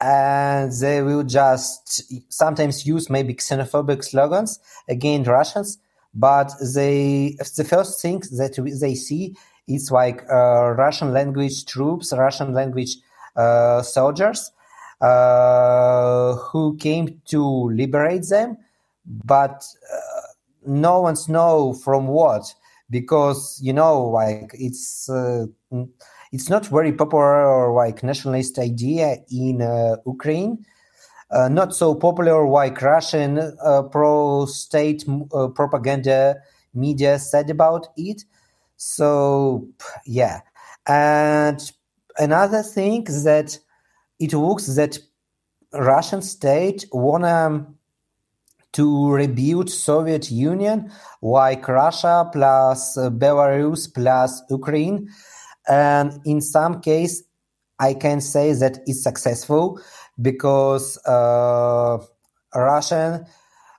and 0.00 0.72
they 0.80 1.02
will 1.02 1.22
just 1.22 2.12
sometimes 2.32 2.84
use 2.84 3.08
maybe 3.08 3.34
xenophobic 3.34 4.04
slogans 4.04 4.58
against 4.88 5.28
Russians. 5.28 5.78
But 6.14 6.52
they, 6.74 7.36
the 7.56 7.64
first 7.64 8.00
thing 8.00 8.20
that 8.32 8.54
they 8.80 8.94
see 8.94 9.36
is 9.66 9.90
like 9.90 10.24
uh, 10.30 10.70
Russian 10.70 11.12
language 11.12 11.64
troops, 11.64 12.12
Russian 12.12 12.52
language 12.52 12.96
uh, 13.34 13.82
soldiers 13.82 14.52
uh, 15.00 16.34
who 16.36 16.76
came 16.76 17.20
to 17.26 17.42
liberate 17.70 18.28
them, 18.28 18.58
but 19.06 19.64
uh, 19.92 20.20
no 20.66 21.00
one's 21.00 21.28
know 21.28 21.72
from 21.72 22.06
what 22.06 22.54
because 22.90 23.58
you 23.62 23.72
know 23.72 24.02
like 24.02 24.50
it's 24.54 25.08
uh, 25.08 25.46
it's 26.32 26.48
not 26.48 26.66
very 26.66 26.92
popular 26.92 27.46
or 27.46 27.72
like 27.72 28.02
nationalist 28.02 28.58
idea 28.58 29.16
in 29.30 29.62
uh, 29.62 29.96
Ukraine. 30.06 30.64
Uh, 31.30 31.48
not 31.48 31.74
so 31.74 31.94
popular 31.94 32.46
like 32.46 32.80
Russian 32.80 33.38
uh, 33.64 33.82
pro-state 33.82 35.04
uh, 35.32 35.48
propaganda 35.48 36.36
media 36.74 37.18
said 37.18 37.50
about 37.50 37.88
it. 37.96 38.22
So 38.76 39.66
yeah, 40.06 40.40
and 40.86 41.58
another 42.18 42.62
thing 42.62 43.04
that 43.04 43.58
it 44.20 44.32
looks 44.32 44.66
that 44.76 44.98
Russian 45.72 46.22
state 46.22 46.86
wanna 46.92 47.66
to 48.74 49.10
rebuild 49.10 49.70
Soviet 49.70 50.30
Union 50.30 50.90
like 51.22 51.66
Russia 51.66 52.28
plus 52.32 52.98
uh, 52.98 53.08
Belarus 53.10 53.92
plus 53.92 54.42
Ukraine. 54.50 55.08
And 55.68 56.20
in 56.24 56.40
some 56.40 56.80
case, 56.80 57.22
I 57.78 57.94
can 57.94 58.20
say 58.20 58.52
that 58.52 58.78
it's 58.86 59.02
successful 59.02 59.80
because 60.20 60.98
uh, 61.06 61.98
Russian 62.54 63.24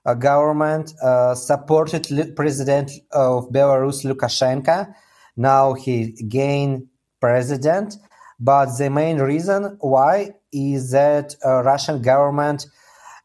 uh, 0.04 0.14
government 0.14 0.92
uh, 1.02 1.34
supported 1.34 2.10
li- 2.10 2.32
President 2.32 2.90
of 3.12 3.48
Belarus 3.50 4.04
Lukashenko. 4.04 4.92
Now 5.36 5.74
he 5.74 6.12
gained 6.28 6.86
president, 7.20 7.96
but 8.38 8.76
the 8.78 8.90
main 8.90 9.18
reason 9.18 9.76
why 9.80 10.32
is 10.52 10.90
that 10.92 11.34
uh, 11.44 11.62
Russian 11.62 12.02
government 12.02 12.66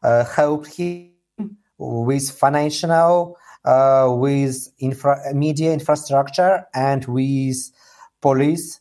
uh, 0.02 0.24
helped 0.24 0.74
him 0.74 1.11
with 1.82 2.30
financial, 2.30 3.36
uh, 3.64 4.08
with 4.10 4.68
infra- 4.78 5.34
media 5.34 5.72
infrastructure, 5.72 6.66
and 6.74 7.04
with 7.06 7.56
police, 8.20 8.80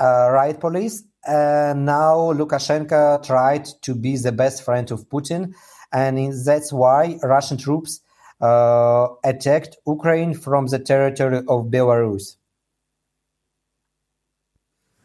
uh, 0.00 0.30
right 0.30 0.58
police. 0.58 1.02
And 1.26 1.86
now 1.86 2.32
Lukashenko 2.32 3.26
tried 3.26 3.66
to 3.82 3.94
be 3.94 4.16
the 4.16 4.32
best 4.32 4.62
friend 4.62 4.90
of 4.92 5.08
Putin, 5.08 5.54
and 5.92 6.32
that's 6.44 6.72
why 6.72 7.18
Russian 7.22 7.56
troops 7.56 8.00
uh, 8.40 9.08
attacked 9.24 9.76
Ukraine 9.86 10.34
from 10.34 10.66
the 10.66 10.78
territory 10.78 11.38
of 11.38 11.66
Belarus. 11.66 12.36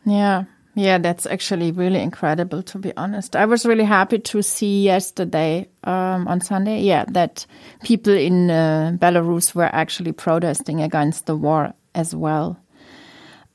Yeah, 0.05 0.45
yeah, 0.75 0.97
that's 0.97 1.25
actually 1.25 1.71
really 1.71 1.99
incredible, 1.99 2.63
to 2.63 2.77
be 2.77 2.95
honest. 2.95 3.35
I 3.35 3.45
was 3.45 3.65
really 3.65 3.83
happy 3.83 4.19
to 4.19 4.41
see 4.41 4.83
yesterday 4.83 5.67
um, 5.83 6.27
on 6.27 6.39
Sunday, 6.39 6.81
yeah, 6.81 7.03
that 7.09 7.45
people 7.83 8.13
in 8.13 8.49
uh, 8.49 8.95
Belarus 8.97 9.53
were 9.53 9.69
actually 9.73 10.13
protesting 10.13 10.81
against 10.81 11.25
the 11.25 11.35
war 11.35 11.73
as 11.93 12.15
well. 12.15 12.57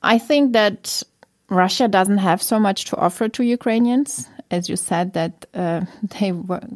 I 0.02 0.18
think 0.18 0.52
that 0.52 1.02
Russia 1.48 1.88
doesn't 1.88 2.18
have 2.18 2.42
so 2.42 2.58
much 2.60 2.84
to 2.86 2.96
offer 2.96 3.28
to 3.30 3.44
Ukrainians, 3.44 4.28
as 4.50 4.68
you 4.68 4.76
said 4.76 5.14
that 5.14 5.46
uh, 5.54 5.84
they 6.20 6.32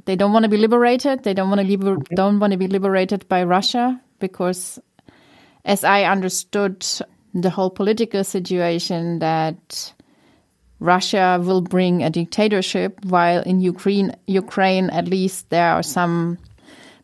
they 0.06 0.16
don't 0.16 0.32
want 0.32 0.44
to 0.44 0.48
be 0.48 0.56
liberated. 0.56 1.22
They 1.22 1.34
don't 1.34 1.50
want 1.50 1.60
to 1.60 1.66
liber- 1.66 2.02
don't 2.14 2.40
want 2.40 2.52
to 2.52 2.58
be 2.58 2.66
liberated 2.66 3.28
by 3.28 3.44
Russia 3.44 4.00
because, 4.20 4.78
as 5.66 5.84
I 5.84 6.04
understood 6.04 6.86
the 7.34 7.50
whole 7.50 7.70
political 7.70 8.24
situation, 8.24 9.18
that 9.18 9.92
Russia 10.80 11.38
will 11.42 11.60
bring 11.60 12.02
a 12.02 12.10
dictatorship, 12.10 13.04
while 13.04 13.42
in 13.42 13.60
Ukraine, 13.60 14.14
Ukraine 14.26 14.90
at 14.90 15.06
least 15.08 15.50
there 15.50 15.70
are 15.70 15.82
some 15.82 16.38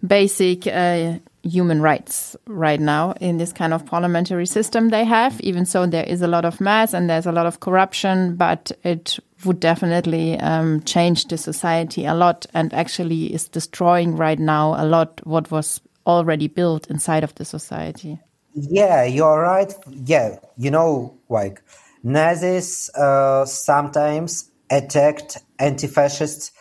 basic 0.07 0.67
uh, 0.67 1.19
human 1.43 1.81
rights 1.81 2.37
right 2.47 2.81
now 2.81 3.13
in 3.21 3.39
this 3.39 3.53
kind 3.53 3.73
of 3.73 3.87
parliamentary 3.87 4.47
system 4.47 4.89
they 4.89 5.05
have. 5.05 5.41
Even 5.41 5.65
so, 5.65 5.87
there 5.87 6.05
is 6.05 6.23
a 6.23 6.27
lot 6.27 6.45
of 6.45 6.61
mess 6.61 6.95
and 6.95 7.09
there's 7.09 7.27
a 7.27 7.33
lot 7.33 7.47
of 7.47 7.61
corruption, 7.61 8.37
but 8.37 8.73
it 8.83 9.19
would 9.45 9.61
definitely 9.61 10.39
um, 10.41 10.83
change 10.83 11.27
the 11.27 11.37
society 11.37 12.07
a 12.07 12.15
lot 12.15 12.47
and 12.55 12.73
actually 12.73 13.33
is 13.33 13.49
destroying 13.49 14.17
right 14.17 14.39
now 14.39 14.75
a 14.83 14.85
lot 14.85 15.21
what 15.25 15.51
was 15.51 15.81
already 16.07 16.49
built 16.49 16.87
inside 16.89 17.25
of 17.25 17.35
the 17.35 17.45
society. 17.45 18.19
Yeah, 18.55 19.05
you're 19.05 19.43
right. 19.43 19.73
Yeah, 20.07 20.39
you 20.57 20.71
know, 20.71 21.15
like 21.29 21.63
Nazis 22.07 22.89
uh, 22.91 23.45
sometimes 23.45 24.53
attacked 24.71 25.39
anti-fascist 25.59 26.53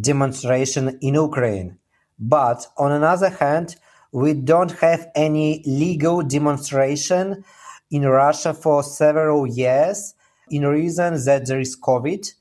demonstration 0.00 0.98
in 1.02 1.12
Ukraine. 1.12 1.76
But 2.18 2.66
on 2.78 2.90
another 2.90 3.28
hand, 3.28 3.76
we 4.12 4.32
don't 4.32 4.72
have 4.80 5.08
any 5.14 5.62
legal 5.66 6.22
demonstration 6.22 7.44
in 7.90 8.06
Russia 8.06 8.54
for 8.54 8.82
several 8.82 9.46
years 9.46 10.14
in 10.48 10.66
reason 10.66 11.22
that 11.26 11.44
there 11.48 11.60
is 11.60 11.78
COVID. 11.78 12.32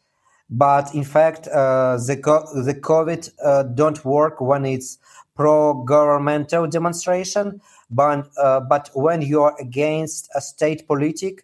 But 0.50 0.96
in 0.96 1.04
fact, 1.04 1.50
uh, 1.50 1.98
the, 1.98 2.16
the 2.64 2.76
COVID 2.76 3.30
uh, 3.44 3.64
don't 3.64 4.06
work 4.06 4.40
when 4.40 4.66
it's 4.66 5.00
pro-governmental 5.36 6.68
demonstration. 6.68 7.60
But, 7.92 8.30
uh, 8.42 8.62
but 8.62 8.90
when 8.94 9.22
you're 9.22 9.54
against 9.60 10.30
a 10.34 10.40
state 10.40 10.88
politic, 10.88 11.44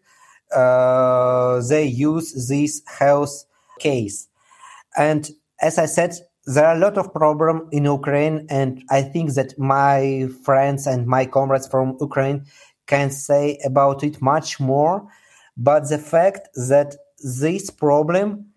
uh, 0.56 1.62
they 1.68 1.86
use 1.86 2.48
this 2.48 2.82
health 2.86 3.46
case. 3.79 4.27
And 4.98 5.29
as 5.62 5.77
I 5.77 5.86
said, 5.86 6.15
there 6.46 6.65
are 6.65 6.75
a 6.75 6.79
lot 6.79 6.98
of 6.98 7.13
problems 7.13 7.70
in 7.72 7.86
Ukraine, 7.86 8.48
and 8.50 8.84
I 8.89 9.01
think 9.03 9.34
that 9.34 9.58
my 9.60 10.27
friends 10.44 10.88
and 10.88 11.06
my 11.06 11.25
comrades 11.25 11.68
from 11.68 11.98
Ukraine 12.01 12.46
can 12.88 13.12
say 13.12 13.60
about 13.63 14.03
it 14.03 14.22
much 14.22 14.60
more. 14.60 15.08
But 15.56 15.89
the 15.89 16.00
fact 16.00 16.50
that 16.56 16.96
this 17.24 17.70
problem 17.70 18.48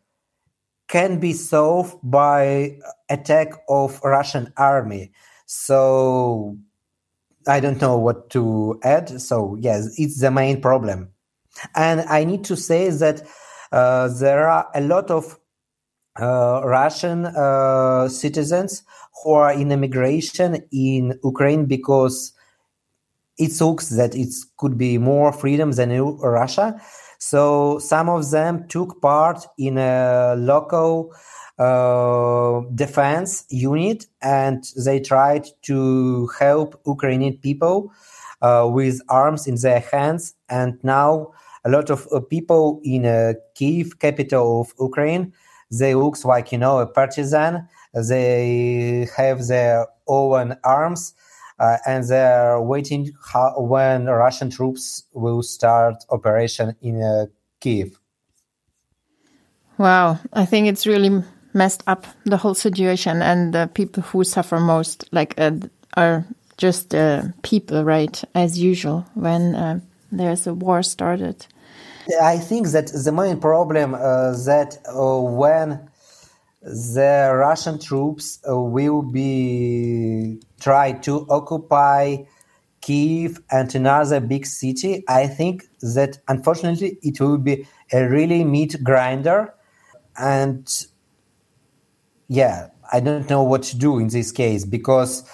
can 0.89 1.19
be 1.19 1.33
solved 1.33 1.97
by 2.03 2.79
attack 3.09 3.53
of 3.69 4.01
Russian 4.03 4.53
army. 4.57 5.13
So 5.47 6.57
I 7.47 7.61
don't 7.61 7.81
know 7.81 7.99
what 7.99 8.31
to 8.31 8.79
add. 8.83 9.21
So 9.21 9.57
yes, 9.61 9.99
it's 9.99 10.21
the 10.21 10.31
main 10.31 10.61
problem. 10.61 11.11
And 11.75 12.00
I 12.02 12.25
need 12.25 12.44
to 12.44 12.56
say 12.56 12.90
that 12.90 13.23
uh, 13.71 14.09
there 14.09 14.49
are 14.49 14.68
a 14.75 14.80
lot 14.80 15.11
of 15.11 15.38
uh, 16.21 16.61
Russian 16.64 17.26
uh, 17.26 18.09
citizens 18.09 18.82
who 19.23 19.32
are 19.32 19.52
in 19.52 19.73
immigration 19.73 20.62
in 20.73 21.18
Ukraine 21.25 21.66
because 21.66 22.32
it 23.38 23.59
looks 23.61 23.88
that 23.90 24.14
it 24.14 24.28
could 24.59 24.76
be 24.76 24.99
more 24.99 25.32
freedom 25.32 25.73
than 25.73 25.90
Russia. 26.18 26.80
So 27.23 27.79
some 27.79 28.09
of 28.09 28.33
them 28.33 28.67
took 28.67 29.00
part 29.00 29.47
in 29.57 29.79
a 29.79 30.35
local 30.37 31.14
uh, 31.57 32.62
defense 32.75 33.45
unit 33.49 34.07
and 34.21 34.64
they 34.85 34.99
tried 34.99 35.47
to 35.62 36.26
help 36.41 36.81
Ukrainian 36.85 37.37
people 37.38 37.93
uh, 38.43 38.69
with 38.69 39.00
arms 39.09 39.47
in 39.47 39.55
their 39.55 39.79
hands. 39.79 40.35
And 40.49 40.83
now 40.83 41.31
a 41.64 41.71
lot 41.71 41.91
of 41.91 42.09
uh, 42.11 42.19
people 42.19 42.81
in 42.83 43.07
uh, 43.07 43.35
Kiev, 43.55 44.00
capital 44.00 44.62
of 44.62 44.75
Ukraine, 44.81 45.33
they 45.71 45.95
looks 45.95 46.25
like 46.25 46.50
you 46.50 46.59
know 46.59 46.81
a 46.81 46.88
partisan. 46.88 47.69
They 47.95 49.07
have 49.17 49.47
their 49.47 49.87
own 50.09 50.57
arms. 50.64 51.14
Uh, 51.59 51.76
and 51.87 52.04
they're 52.04 52.61
waiting 52.61 53.12
how, 53.32 53.54
when 53.59 54.06
Russian 54.06 54.50
troops 54.50 55.04
will 55.12 55.42
start 55.42 56.04
operation 56.11 56.75
in 56.82 57.02
uh, 57.02 57.26
Kiev. 57.61 57.99
Wow, 59.78 60.18
I 60.32 60.44
think 60.44 60.68
it's 60.68 60.87
really 60.87 61.23
messed 61.54 61.82
up 61.87 62.06
the 62.25 62.37
whole 62.37 62.54
situation, 62.54 63.23
and 63.23 63.52
the 63.52 63.71
people 63.75 64.02
who 64.02 64.25
suffer 64.25 64.61
most, 64.61 65.09
like, 65.12 65.35
uh, 65.38 65.52
are 65.97 66.25
just 66.56 66.94
uh, 66.94 67.23
people, 67.42 67.85
right? 67.85 68.23
As 68.35 68.59
usual, 68.59 69.04
when 69.14 69.54
uh, 69.54 69.80
there's 70.11 70.47
a 70.47 70.54
war 70.54 70.82
started. 70.82 71.47
I 72.21 72.38
think 72.38 72.68
that 72.68 72.88
the 72.88 73.12
main 73.12 73.40
problem 73.40 73.94
uh, 73.94 74.32
that 74.44 74.78
uh, 74.88 75.21
when 75.21 75.88
the 76.62 77.33
Russian 77.35 77.78
troops 77.78 78.38
uh, 78.49 78.59
will 78.59 79.02
be 79.02 80.40
try 80.61 80.92
to 80.92 81.26
occupy 81.28 82.19
Kiev 82.83 83.40
and 83.50 83.73
another 83.75 84.21
big 84.21 84.45
city, 84.45 85.04
I 85.09 85.28
think 85.28 85.64
that 85.81 86.19
unfortunately 86.28 86.99
it 87.02 87.21
will 87.21 87.38
be 87.38 87.66
a 87.92 88.09
really 88.09 88.45
meat 88.45 88.76
grinder, 88.83 89.54
and 90.19 90.69
yeah, 92.28 92.69
I 92.92 93.00
don't 93.00 93.31
know 93.31 93.42
what 93.45 93.62
to 93.64 93.78
do 93.78 93.99
in 93.99 94.09
this 94.09 94.33
case 94.33 94.64
because 94.64 95.25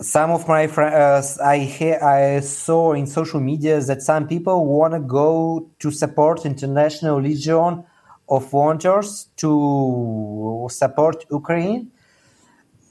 some 0.00 0.30
of 0.30 0.46
my 0.48 0.66
friends 0.66 1.38
uh, 1.38 1.44
I 1.44 1.58
ha- 1.64 2.04
I 2.04 2.40
saw 2.40 2.94
in 2.94 3.06
social 3.06 3.40
media 3.40 3.80
that 3.80 4.02
some 4.02 4.26
people 4.26 4.66
want 4.66 4.94
to 4.94 5.00
go 5.00 5.70
to 5.78 5.90
support 5.90 6.44
International 6.44 7.20
Legion 7.20 7.84
of 8.28 8.50
Volunteers 8.50 9.28
to 9.36 10.66
support 10.70 11.24
Ukraine. 11.30 11.90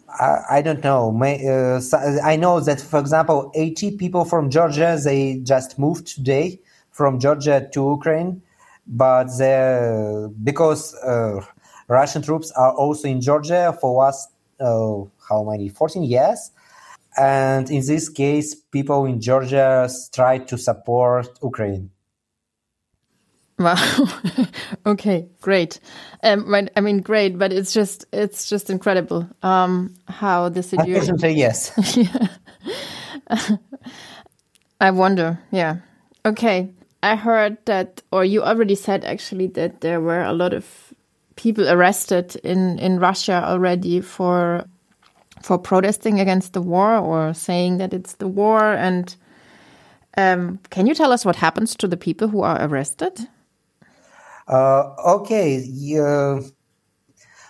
I, 0.09 0.39
I 0.57 0.61
don't 0.61 0.83
know. 0.83 1.11
May, 1.11 1.47
uh, 1.47 1.79
I 2.23 2.35
know 2.35 2.59
that, 2.59 2.81
for 2.81 2.99
example, 2.99 3.51
80 3.55 3.97
people 3.97 4.25
from 4.25 4.49
Georgia 4.49 4.99
they 5.03 5.39
just 5.43 5.77
moved 5.77 6.07
today 6.07 6.59
from 6.91 7.19
Georgia 7.19 7.67
to 7.73 7.91
Ukraine, 7.91 8.41
but 8.87 9.27
because 10.43 10.95
uh, 10.95 11.41
Russian 11.87 12.21
troops 12.21 12.51
are 12.51 12.73
also 12.73 13.07
in 13.07 13.21
Georgia 13.21 13.77
for 13.79 14.05
us. 14.05 14.27
Uh, 14.59 15.03
how 15.29 15.43
many? 15.43 15.69
14 15.69 16.01
years 16.01 16.51
and 17.17 17.71
in 17.71 17.83
this 17.85 18.09
case, 18.09 18.53
people 18.53 19.05
in 19.05 19.19
Georgia 19.19 19.89
try 20.13 20.37
to 20.37 20.57
support 20.57 21.27
Ukraine. 21.41 21.89
Wow. 23.59 23.75
okay, 24.85 25.27
great. 25.41 25.79
Um, 26.21 26.53
I 26.75 26.81
mean, 26.81 27.01
great, 27.01 27.39
but 27.39 27.51
it's 27.51 27.73
just 27.73 28.05
it's 28.13 28.47
just 28.47 28.69
incredible 28.69 29.27
um, 29.41 29.95
how 30.07 30.49
the 30.49 30.61
situation. 30.61 31.15
Unfortunately, 31.15 31.39
yes. 31.39 31.97
yeah. 31.97 33.57
I 34.79 34.91
wonder. 34.91 35.39
Yeah. 35.51 35.77
Okay. 36.23 36.69
I 37.01 37.15
heard 37.15 37.57
that, 37.65 38.01
or 38.11 38.25
you 38.25 38.43
already 38.43 38.75
said 38.75 39.05
actually 39.05 39.47
that 39.47 39.81
there 39.81 40.01
were 40.01 40.21
a 40.21 40.33
lot 40.33 40.53
of 40.53 40.93
people 41.35 41.67
arrested 41.67 42.35
in 42.43 42.77
in 42.79 42.99
Russia 42.99 43.43
already 43.43 44.01
for 44.01 44.65
for 45.41 45.57
protesting 45.57 46.19
against 46.19 46.53
the 46.53 46.61
war 46.61 46.97
or 46.97 47.33
saying 47.33 47.77
that 47.77 47.93
it's 47.93 48.15
the 48.15 48.27
war. 48.27 48.73
And 48.73 49.15
um, 50.17 50.59
can 50.69 50.87
you 50.87 50.93
tell 50.93 51.11
us 51.11 51.25
what 51.25 51.35
happens 51.35 51.75
to 51.77 51.87
the 51.87 51.97
people 51.97 52.27
who 52.27 52.41
are 52.41 52.61
arrested? 52.61 53.27
Uh, 54.47 54.93
okay. 55.05 55.65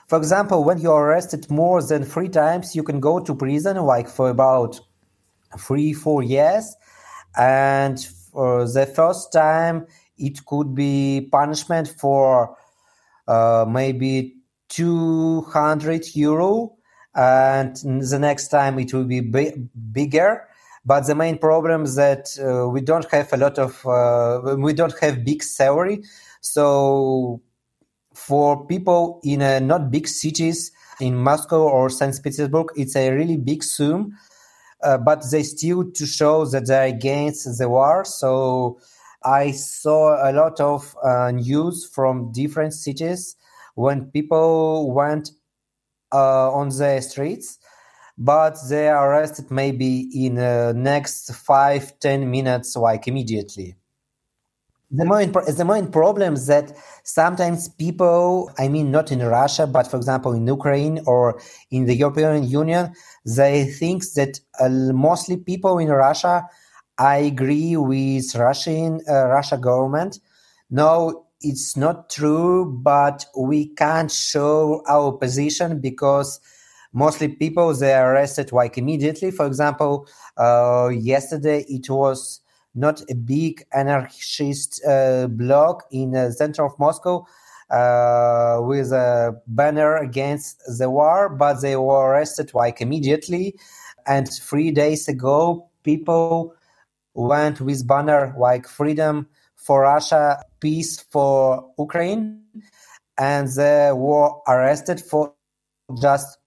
For 0.07 0.17
example, 0.17 0.63
when 0.63 0.79
you're 0.79 1.01
arrested 1.01 1.49
more 1.51 1.81
than 1.81 2.03
three 2.03 2.29
times, 2.29 2.75
you 2.75 2.83
can 2.83 2.99
go 2.99 3.19
to 3.19 3.35
prison, 3.35 3.77
like 3.77 4.07
for 4.07 4.29
about 4.29 4.79
three, 5.59 5.93
four 5.93 6.23
years. 6.23 6.75
And 7.37 7.99
for 8.31 8.67
the 8.67 8.85
first 8.85 9.31
time, 9.31 9.85
it 10.17 10.45
could 10.45 10.73
be 10.73 11.27
punishment 11.31 11.87
for 11.87 12.55
uh, 13.27 13.65
maybe 13.67 14.37
200 14.69 16.15
euro 16.15 16.77
and 17.15 17.75
the 17.77 18.19
next 18.19 18.49
time 18.49 18.79
it 18.79 18.93
will 18.93 19.05
be 19.05 19.21
bigger 19.21 20.47
but 20.87 21.05
the 21.05 21.15
main 21.15 21.37
problem 21.37 21.83
is 21.83 21.95
that 21.95 22.29
uh, 22.39 22.69
we 22.69 22.79
don't 22.79 23.11
have 23.11 23.33
a 23.33 23.37
lot 23.37 23.59
of 23.59 23.85
uh, 23.85 24.55
we 24.57 24.71
don't 24.71 24.97
have 25.01 25.25
big 25.25 25.43
salary. 25.43 26.01
So 26.39 27.41
for 28.13 28.65
people 28.67 29.19
in 29.21 29.41
uh, 29.41 29.59
not 29.59 29.91
big 29.91 30.07
cities 30.07 30.71
in 31.01 31.13
moscow 31.13 31.61
or 31.61 31.87
st 31.89 32.19
petersburg 32.23 32.67
it's 32.75 32.95
a 32.95 33.11
really 33.11 33.37
big 33.37 33.61
sum 33.61 34.11
uh, 34.81 34.97
but 34.97 35.23
they 35.29 35.43
still 35.43 35.91
to 35.91 36.05
show 36.07 36.43
that 36.45 36.65
they're 36.65 36.87
against 36.87 37.57
the 37.59 37.67
war. 37.69 38.05
So 38.05 38.79
i 39.23 39.51
saw 39.51 40.01
a 40.29 40.31
lot 40.31 40.59
of 40.61 40.95
uh, 41.03 41.31
news 41.31 41.85
from 41.93 42.31
different 42.31 42.73
cities 42.73 43.35
when 43.75 44.05
people 44.05 44.91
went 44.93 45.31
on 46.11 46.69
the 46.69 47.01
streets, 47.01 47.59
but 48.17 48.57
they 48.69 48.87
are 48.89 49.11
arrested 49.11 49.51
maybe 49.51 50.09
in 50.25 50.35
the 50.35 50.73
next 50.75 51.33
five 51.35 51.99
ten 51.99 52.29
minutes, 52.31 52.75
like 52.75 53.07
immediately. 53.07 53.75
The 54.89 55.03
main, 55.03 55.33
the 55.33 55.65
main 55.65 55.91
problem 55.91 56.35
is 56.35 56.47
that 56.47 56.71
sometimes 57.03 57.67
people, 57.67 58.49
I 58.57 58.69
mean, 58.69 58.89
not 58.89 59.11
in 59.11 59.19
Russia, 59.19 59.67
but 59.67 59.85
for 59.85 59.97
example, 59.97 60.31
in 60.31 60.47
Ukraine 60.47 61.01
or 61.05 61.41
in 61.71 61.85
the 61.85 61.93
European 61.93 62.47
Union, 62.47 62.93
they 63.25 63.65
think 63.65 64.05
that 64.15 64.39
uh, 64.61 64.69
mostly 64.93 65.35
people 65.35 65.77
in 65.77 65.89
Russia, 65.89 66.47
I 66.97 67.17
agree 67.17 67.75
with 67.75 68.33
Russian 68.33 69.01
uh, 69.09 69.27
Russia 69.27 69.57
government. 69.57 70.19
No, 70.69 71.25
it's 71.41 71.75
not 71.75 72.09
true, 72.09 72.65
but 72.81 73.25
we 73.37 73.67
can't 73.75 74.11
show 74.11 74.83
our 74.87 75.11
position 75.11 75.81
because 75.81 76.39
mostly 76.97 77.27
people 77.27 77.71
they 77.75 77.93
are 77.93 78.11
arrested 78.13 78.51
like 78.51 78.75
immediately. 78.77 79.29
For 79.29 79.45
example, 79.45 80.07
uh, 80.35 80.89
yesterday 80.91 81.63
it 81.69 81.89
was 81.89 82.41
not 82.73 83.01
a 83.09 83.15
big 83.15 83.63
anarchist 83.71 84.83
uh, 84.83 85.27
block 85.27 85.83
in 85.91 86.11
the 86.11 86.31
center 86.31 86.65
of 86.65 86.77
Moscow 86.79 87.25
uh, 87.69 88.57
with 88.61 88.91
a 88.91 89.39
banner 89.45 89.97
against 89.97 90.59
the 90.79 90.89
war, 90.89 91.29
but 91.29 91.61
they 91.61 91.75
were 91.75 92.09
arrested 92.09 92.53
like 92.55 92.81
immediately. 92.81 93.55
And 94.07 94.27
three 94.27 94.71
days 94.71 95.07
ago, 95.07 95.69
people 95.83 96.55
went 97.13 97.61
with 97.61 97.87
banner 97.87 98.33
like 98.39 98.67
freedom 98.67 99.27
for 99.55 99.81
Russia, 99.81 100.39
peace 100.61 100.99
for 100.99 101.69
Ukraine, 101.77 102.41
and 103.19 103.47
they 103.49 103.91
were 103.93 104.31
arrested 104.47 104.99
for 104.99 105.33
just 106.01 106.37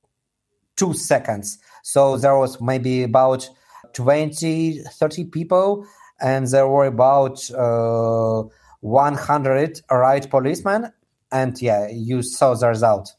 two 0.80 0.94
seconds. 0.94 1.58
So 1.82 2.16
there 2.16 2.36
was 2.36 2.60
maybe 2.60 3.02
about 3.02 3.48
20, 3.92 4.78
30 4.78 5.24
people, 5.26 5.86
and 6.20 6.46
there 6.46 6.66
were 6.66 6.86
about 6.86 7.50
uh, 7.50 8.42
100 8.80 9.80
riot 9.90 10.30
policemen. 10.30 10.92
And 11.30 11.60
yeah, 11.60 11.88
you 11.88 12.22
saw 12.22 12.54
the 12.54 12.68
result. 12.68 13.14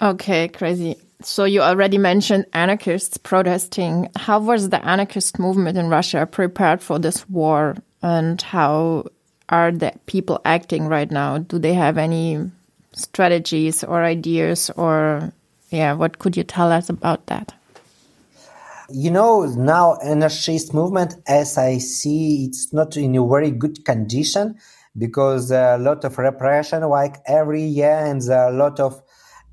Okay, 0.00 0.48
crazy. 0.48 0.96
So 1.22 1.44
you 1.44 1.60
already 1.60 1.98
mentioned 1.98 2.46
anarchists 2.52 3.18
protesting. 3.18 4.08
How 4.14 4.38
was 4.38 4.68
the 4.68 4.84
anarchist 4.86 5.40
movement 5.40 5.76
in 5.76 5.88
Russia 5.88 6.24
prepared 6.26 6.80
for 6.80 7.00
this 7.00 7.28
war, 7.28 7.76
and 8.00 8.40
how 8.40 9.06
are 9.48 9.72
the 9.72 9.92
people 10.06 10.40
acting 10.44 10.86
right 10.86 11.10
now? 11.10 11.38
Do 11.38 11.58
they 11.58 11.74
have 11.74 11.98
any 11.98 12.48
strategies 12.92 13.82
or 13.82 14.04
ideas, 14.04 14.70
or 14.76 15.32
yeah, 15.70 15.92
what 15.92 16.18
could 16.18 16.36
you 16.36 16.44
tell 16.44 16.72
us 16.72 16.88
about 16.88 17.26
that? 17.26 17.54
You 18.90 19.10
know, 19.10 19.44
now 19.44 19.96
anarchist 19.96 20.72
movement, 20.72 21.14
as 21.26 21.58
I 21.58 21.78
see, 21.78 22.46
it's 22.46 22.72
not 22.72 22.96
in 22.96 23.16
a 23.16 23.26
very 23.26 23.50
good 23.50 23.84
condition 23.84 24.56
because 24.96 25.50
a 25.50 25.76
lot 25.78 26.04
of 26.04 26.16
repression, 26.16 26.82
like 26.82 27.16
every 27.26 27.62
year, 27.62 27.98
and 28.06 28.22
there 28.22 28.40
are 28.40 28.48
a 28.48 28.56
lot 28.56 28.80
of 28.80 29.02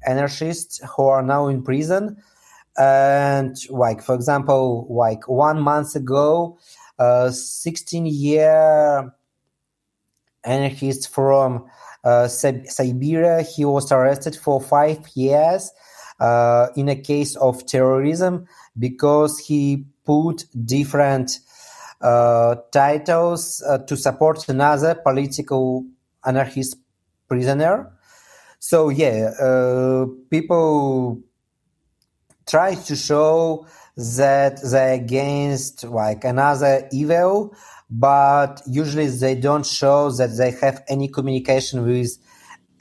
anarchists 0.07 0.79
who 0.95 1.03
are 1.03 1.21
now 1.21 1.47
in 1.47 1.63
prison. 1.63 2.17
and 2.77 3.55
like 3.69 4.03
for 4.03 4.13
example 4.15 4.85
like 4.89 5.27
one 5.29 5.61
month 5.61 5.95
ago 5.95 6.57
a 6.99 7.31
16 7.31 8.05
year 8.05 9.13
anarchist 10.43 11.09
from 11.09 11.65
uh, 12.03 12.27
Siberia. 12.27 13.41
He 13.41 13.65
was 13.65 13.91
arrested 13.91 14.35
for 14.35 14.61
five 14.61 14.99
years 15.15 15.71
uh, 16.19 16.67
in 16.75 16.89
a 16.89 16.95
case 16.95 17.35
of 17.35 17.65
terrorism 17.65 18.47
because 18.77 19.39
he 19.39 19.85
put 20.05 20.45
different 20.65 21.39
uh, 22.01 22.55
titles 22.71 23.63
uh, 23.67 23.79
to 23.79 23.97
support 23.97 24.47
another 24.47 24.95
political 24.95 25.85
anarchist 26.25 26.77
prisoner. 27.27 27.91
So 28.59 28.89
yeah, 28.89 29.31
uh, 29.41 30.05
people 30.29 31.21
try 32.47 32.75
to 32.75 32.95
show 32.95 33.67
that 33.97 34.59
they're 34.61 34.93
against 34.93 35.83
like 35.83 36.23
another 36.23 36.87
evil, 36.91 37.55
but 37.89 38.61
usually 38.67 39.07
they 39.07 39.35
don't 39.35 39.65
show 39.65 40.11
that 40.11 40.35
they 40.37 40.51
have 40.51 40.83
any 40.87 41.07
communication 41.07 41.85
with 41.85 42.17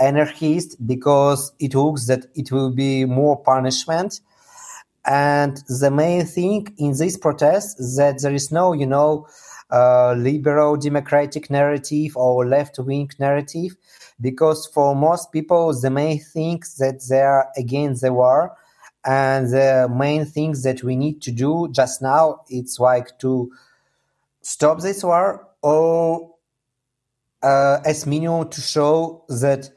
anarchists 0.01 0.75
because 0.77 1.53
it 1.59 1.75
looks 1.75 2.07
that 2.07 2.27
it 2.35 2.51
will 2.53 2.71
be 2.71 3.05
more 3.05 3.37
punishment. 3.43 4.21
And 5.07 5.63
the 5.69 5.91
main 5.91 6.25
thing 6.25 6.75
in 6.79 6.97
this 6.97 7.17
protest 7.17 7.77
that 7.97 8.21
there 8.23 8.33
is 8.33 8.51
no, 8.51 8.73
you 8.73 8.87
know, 8.87 9.27
uh, 9.71 10.15
liberal 10.15 10.77
democratic 10.77 11.51
narrative 11.51 12.17
or 12.17 12.47
left 12.47 12.79
wing 12.79 13.11
narrative, 13.19 13.77
because 14.21 14.67
for 14.67 14.95
most 14.95 15.33
people, 15.33 15.79
the 15.79 15.91
main 15.91 16.21
thing 16.21 16.63
that 16.79 17.05
they 17.09 17.21
are 17.21 17.49
against 17.57 18.03
the 18.03 18.13
war 18.13 18.57
and 19.05 19.51
the 19.51 19.89
main 19.95 20.25
things 20.25 20.63
that 20.63 20.83
we 20.83 20.97
need 20.97 21.21
to 21.21 21.31
do 21.31 21.69
just 21.71 22.01
now 22.01 22.41
it's 22.49 22.79
like 22.81 23.19
to 23.19 23.53
stop 24.43 24.81
this 24.81 25.05
war 25.05 25.47
or 25.63 26.35
uh, 27.43 27.81
as 27.85 28.07
minimum 28.07 28.49
to 28.49 28.61
show 28.61 29.25
that 29.29 29.69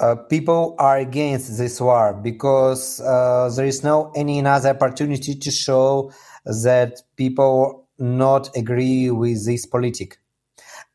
uh, 0.00 0.14
people 0.16 0.74
are 0.78 0.96
against 0.96 1.58
this 1.58 1.80
war 1.80 2.14
because 2.14 3.00
uh, 3.00 3.50
there 3.54 3.66
is 3.66 3.84
no 3.84 4.10
any 4.16 4.38
another 4.38 4.70
opportunity 4.70 5.34
to 5.34 5.50
show 5.50 6.10
that 6.44 7.02
people 7.16 7.86
not 7.98 8.56
agree 8.56 9.10
with 9.10 9.44
this 9.44 9.66
politic. 9.66 10.18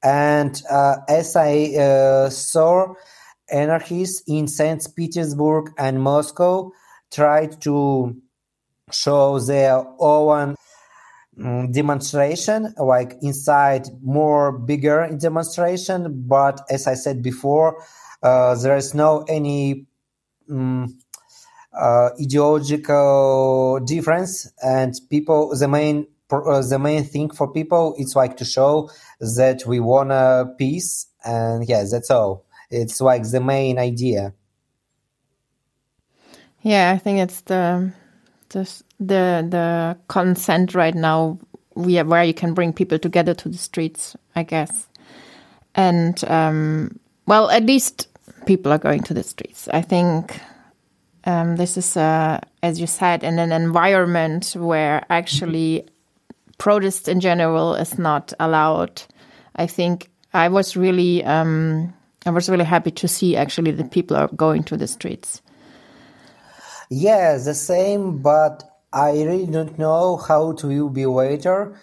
And 0.03 0.59
uh, 0.69 0.97
as 1.07 1.35
i 1.35 1.75
uh, 1.77 2.29
saw 2.29 2.93
anarchists 3.51 4.23
in 4.27 4.47
st 4.47 4.87
petersburg 4.95 5.71
and 5.77 6.01
moscow 6.01 6.71
tried 7.11 7.61
to 7.61 8.15
show 8.91 9.39
their 9.39 9.85
own 9.99 10.55
um, 11.43 11.71
demonstration 11.71 12.73
like 12.77 13.15
inside 13.21 13.87
more 14.01 14.51
bigger 14.51 15.15
demonstration 15.19 16.23
but 16.27 16.61
as 16.69 16.87
i 16.87 16.95
said 16.95 17.21
before 17.21 17.83
there 18.21 18.75
is 18.75 18.93
no 18.93 19.25
any 19.27 19.85
um, 20.49 20.97
uh, 21.77 22.09
ideological 22.21 23.79
difference 23.85 24.51
and 24.63 24.93
people 25.09 25.55
the 25.57 25.67
main 25.67 26.07
uh, 26.31 26.61
the 26.61 26.79
main 26.79 27.03
thing 27.03 27.29
for 27.29 27.51
people 27.51 27.93
it's 27.97 28.15
like 28.15 28.37
to 28.37 28.45
show 28.45 28.89
that 29.19 29.63
we 29.67 29.79
want 29.79 30.11
a 30.11 30.45
peace 30.57 31.07
and 31.25 31.67
yeah 31.67 31.83
that's 31.89 32.11
all. 32.11 32.45
It's 32.69 33.01
like 33.01 33.29
the 33.29 33.41
main 33.41 33.77
idea. 33.77 34.33
Yeah, 36.61 36.91
I 36.91 36.97
think 36.97 37.19
it's 37.19 37.41
the 37.41 37.91
the 38.49 38.83
the 38.99 39.47
the 39.49 39.97
consent 40.07 40.73
right 40.73 40.95
now. 40.95 41.39
We 41.75 42.01
where 42.01 42.23
you 42.23 42.33
can 42.33 42.53
bring 42.53 42.73
people 42.73 42.97
together 42.99 43.33
to 43.33 43.49
the 43.49 43.57
streets, 43.57 44.15
I 44.35 44.43
guess. 44.43 44.87
And 45.75 46.23
um, 46.25 46.99
well, 47.25 47.49
at 47.49 47.63
least 47.63 48.07
people 48.45 48.71
are 48.71 48.77
going 48.77 49.03
to 49.03 49.13
the 49.13 49.23
streets. 49.23 49.67
I 49.69 49.81
think 49.81 50.39
um, 51.25 51.55
this 51.55 51.77
is, 51.77 51.97
as 51.97 52.79
you 52.79 52.87
said, 52.87 53.23
in 53.23 53.39
an 53.39 53.51
environment 53.51 54.55
where 54.57 55.05
actually 55.09 55.87
protest 56.57 57.07
in 57.07 57.19
general 57.19 57.75
is 57.75 57.97
not 57.97 58.33
allowed. 58.39 59.01
I 59.55 59.67
think 59.67 60.09
I 60.33 60.49
was 60.49 60.77
really, 60.77 61.23
um, 61.23 61.93
I 62.25 62.29
was 62.29 62.49
really 62.49 62.65
happy 62.65 62.91
to 62.91 63.07
see 63.07 63.35
actually 63.35 63.71
the 63.71 63.83
people 63.83 64.15
are 64.17 64.27
going 64.27 64.63
to 64.65 64.77
the 64.77 64.87
streets. 64.87 65.41
Yeah, 66.89 67.37
the 67.37 67.55
same, 67.55 68.19
but 68.19 68.63
I 68.93 69.11
really 69.11 69.47
don't 69.47 69.77
know 69.79 70.17
how 70.17 70.51
it 70.51 70.63
will 70.63 70.89
be 70.89 71.05
later 71.05 71.75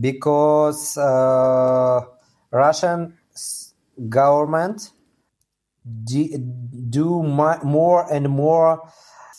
because 0.00 0.96
uh, 0.96 2.02
Russian 2.50 3.18
government 4.08 4.90
do 6.04 7.22
more 7.22 8.12
and 8.12 8.28
more 8.28 8.82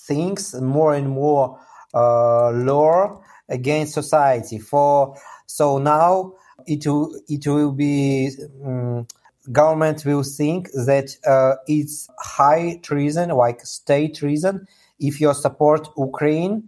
things, 0.06 0.54
more 0.62 0.94
and 0.94 1.10
more 1.10 1.60
uh, 1.94 2.52
law 2.52 3.22
against 3.50 3.94
society. 3.94 4.60
For 4.60 5.16
so 5.48 5.78
now 5.78 6.34
it 6.68 6.86
will 6.86 7.20
it 7.28 7.48
will 7.48 7.72
be. 7.72 8.32
Um, 8.64 9.08
government 9.52 10.04
will 10.06 10.24
think 10.24 10.72
that 10.72 11.16
uh, 11.28 11.56
it's 11.68 12.10
high 12.20 12.80
treason, 12.82 13.30
like 13.30 13.62
state 13.62 14.16
treason, 14.16 14.68
if 15.00 15.22
you 15.22 15.32
support 15.36 15.88
Ukraine 15.98 16.68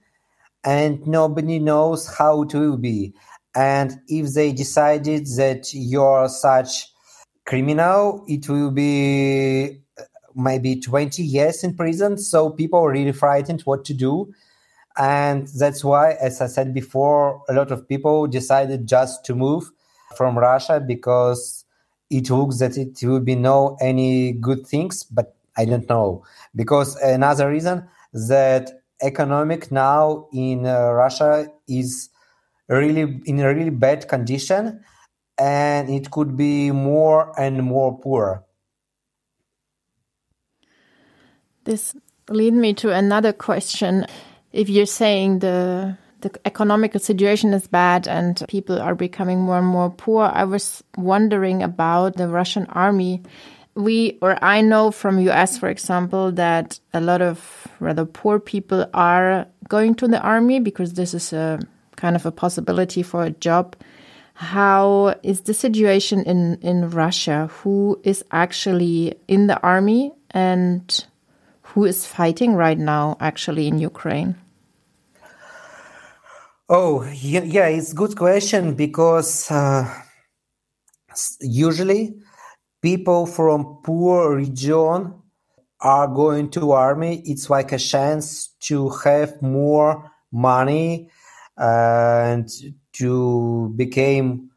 and 0.64 1.06
nobody 1.08 1.60
knows 1.60 2.08
how 2.18 2.44
it 2.44 2.54
will 2.54 2.78
be. 2.78 3.14
And 3.56 4.00
if 4.08 4.34
they 4.34 4.52
decided 4.52 5.26
that 5.38 5.74
you're 5.74 6.30
such 6.30 6.92
criminal, 7.48 8.24
it 8.28 8.48
will 8.50 8.72
be 8.72 9.80
uh, 9.98 10.04
maybe 10.36 10.80
20 10.80 11.24
years 11.24 11.64
in 11.64 11.76
prison. 11.76 12.18
So 12.18 12.52
people 12.52 12.80
are 12.80 12.92
really 12.92 13.14
frightened 13.14 13.62
what 13.62 13.86
to 13.86 13.94
do. 13.94 14.34
And 14.98 15.48
that's 15.58 15.84
why, 15.84 16.14
as 16.14 16.42
I 16.42 16.48
said 16.48 16.74
before, 16.74 17.42
a 17.50 17.54
lot 17.54 17.72
of 17.72 17.88
people 17.88 18.28
decided 18.28 18.88
just 18.88 19.24
to 19.26 19.36
move 19.36 19.72
from 20.16 20.38
Russia 20.38 20.80
because 20.86 21.66
it 22.10 22.30
looks 22.30 22.60
that 22.60 22.78
it 22.78 23.00
will 23.04 23.20
be 23.20 23.36
no 23.36 23.78
any 23.80 24.34
good 24.34 24.66
things, 24.68 25.04
but 25.04 25.36
I 25.56 25.66
don't 25.66 25.88
know. 25.90 26.24
Because 26.56 26.96
another 26.98 27.50
reason, 27.50 27.88
that 28.14 28.72
economic 29.02 29.72
now 29.72 30.28
in 30.34 30.66
uh, 30.66 30.92
Russia 30.92 31.48
is 31.68 32.10
really 32.68 33.22
in 33.26 33.40
a 33.40 33.48
really 33.48 33.70
bad 33.70 34.08
condition 34.08 34.84
and 35.40 35.90
it 35.90 36.12
could 36.12 36.36
be 36.36 36.72
more 36.72 37.34
and 37.40 37.64
more 37.64 37.98
poor. 37.98 38.44
This 41.64 41.96
lead 42.30 42.54
me 42.54 42.74
to 42.76 42.92
another 42.92 43.34
question. 43.34 44.06
If 44.52 44.70
you're 44.70 44.86
saying 44.86 45.40
the 45.40 45.98
the 46.22 46.32
economical 46.46 47.00
situation 47.00 47.54
is 47.54 47.68
bad 47.68 48.08
and 48.08 48.44
people 48.48 48.82
are 48.82 48.96
becoming 48.96 49.40
more 49.40 49.60
and 49.60 49.68
more 49.68 49.92
poor, 49.92 50.32
I 50.34 50.46
was 50.46 50.84
wondering 50.98 51.62
about 51.62 52.16
the 52.16 52.28
Russian 52.28 52.66
army 52.68 53.22
we 53.78 54.18
or 54.22 54.44
I 54.44 54.62
know 54.62 54.92
from 54.92 55.20
US, 55.20 55.58
for 55.58 55.70
example, 55.70 56.32
that 56.34 56.80
a 56.94 57.00
lot 57.00 57.22
of 57.22 57.68
rather 57.80 58.06
poor 58.06 58.40
people 58.40 58.86
are 58.94 59.48
going 59.70 59.96
to 59.96 60.08
the 60.08 60.20
army 60.20 60.60
because 60.60 60.94
this 60.94 61.14
is 61.14 61.32
a 61.32 61.60
kind 61.96 62.16
of 62.16 62.26
a 62.26 62.32
possibility 62.32 63.04
for 63.04 63.24
a 63.24 63.30
job. 63.30 63.76
How 64.38 65.16
is 65.24 65.42
the 65.42 65.54
situation 65.56 66.22
in, 66.24 66.60
in 66.62 66.92
Russia? 66.92 67.50
Who 67.64 68.00
is 68.04 68.24
actually 68.32 69.16
in 69.28 69.48
the 69.48 69.60
army 69.62 70.14
and 70.30 71.06
who 71.64 71.86
is 71.86 72.06
fighting 72.06 72.54
right 72.54 72.78
now 72.78 73.18
actually 73.20 73.68
in 73.68 73.80
Ukraine? 73.80 74.36
Oh, 76.70 77.04
yeah, 77.04 77.66
it's 77.66 77.94
a 77.94 77.96
good 77.96 78.16
question 78.16 78.76
because 78.76 79.50
uh, 79.50 79.92
usually 81.42 82.14
people 82.84 83.26
from 83.26 83.80
poor 83.84 84.36
region 84.36 85.16
are 85.82 86.08
going 86.08 86.50
to 86.50 86.72
army 86.72 87.22
it's 87.26 87.50
like 87.50 87.72
a 87.72 87.78
chance 87.78 88.50
to 88.60 88.90
have 89.04 89.42
more 89.42 90.12
money 90.32 91.10
and 91.58 92.50
to 93.00 93.74
became 93.76 94.50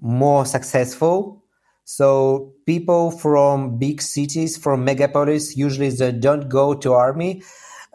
more 0.00 0.46
successful. 0.46 1.44
So 1.84 2.54
people 2.66 3.10
from 3.10 3.78
big 3.78 4.00
cities 4.00 4.56
from 4.56 4.86
megapolis 4.86 5.56
usually 5.56 5.90
they 5.90 6.12
don't 6.12 6.48
go 6.48 6.74
to 6.74 6.92
army. 6.92 7.42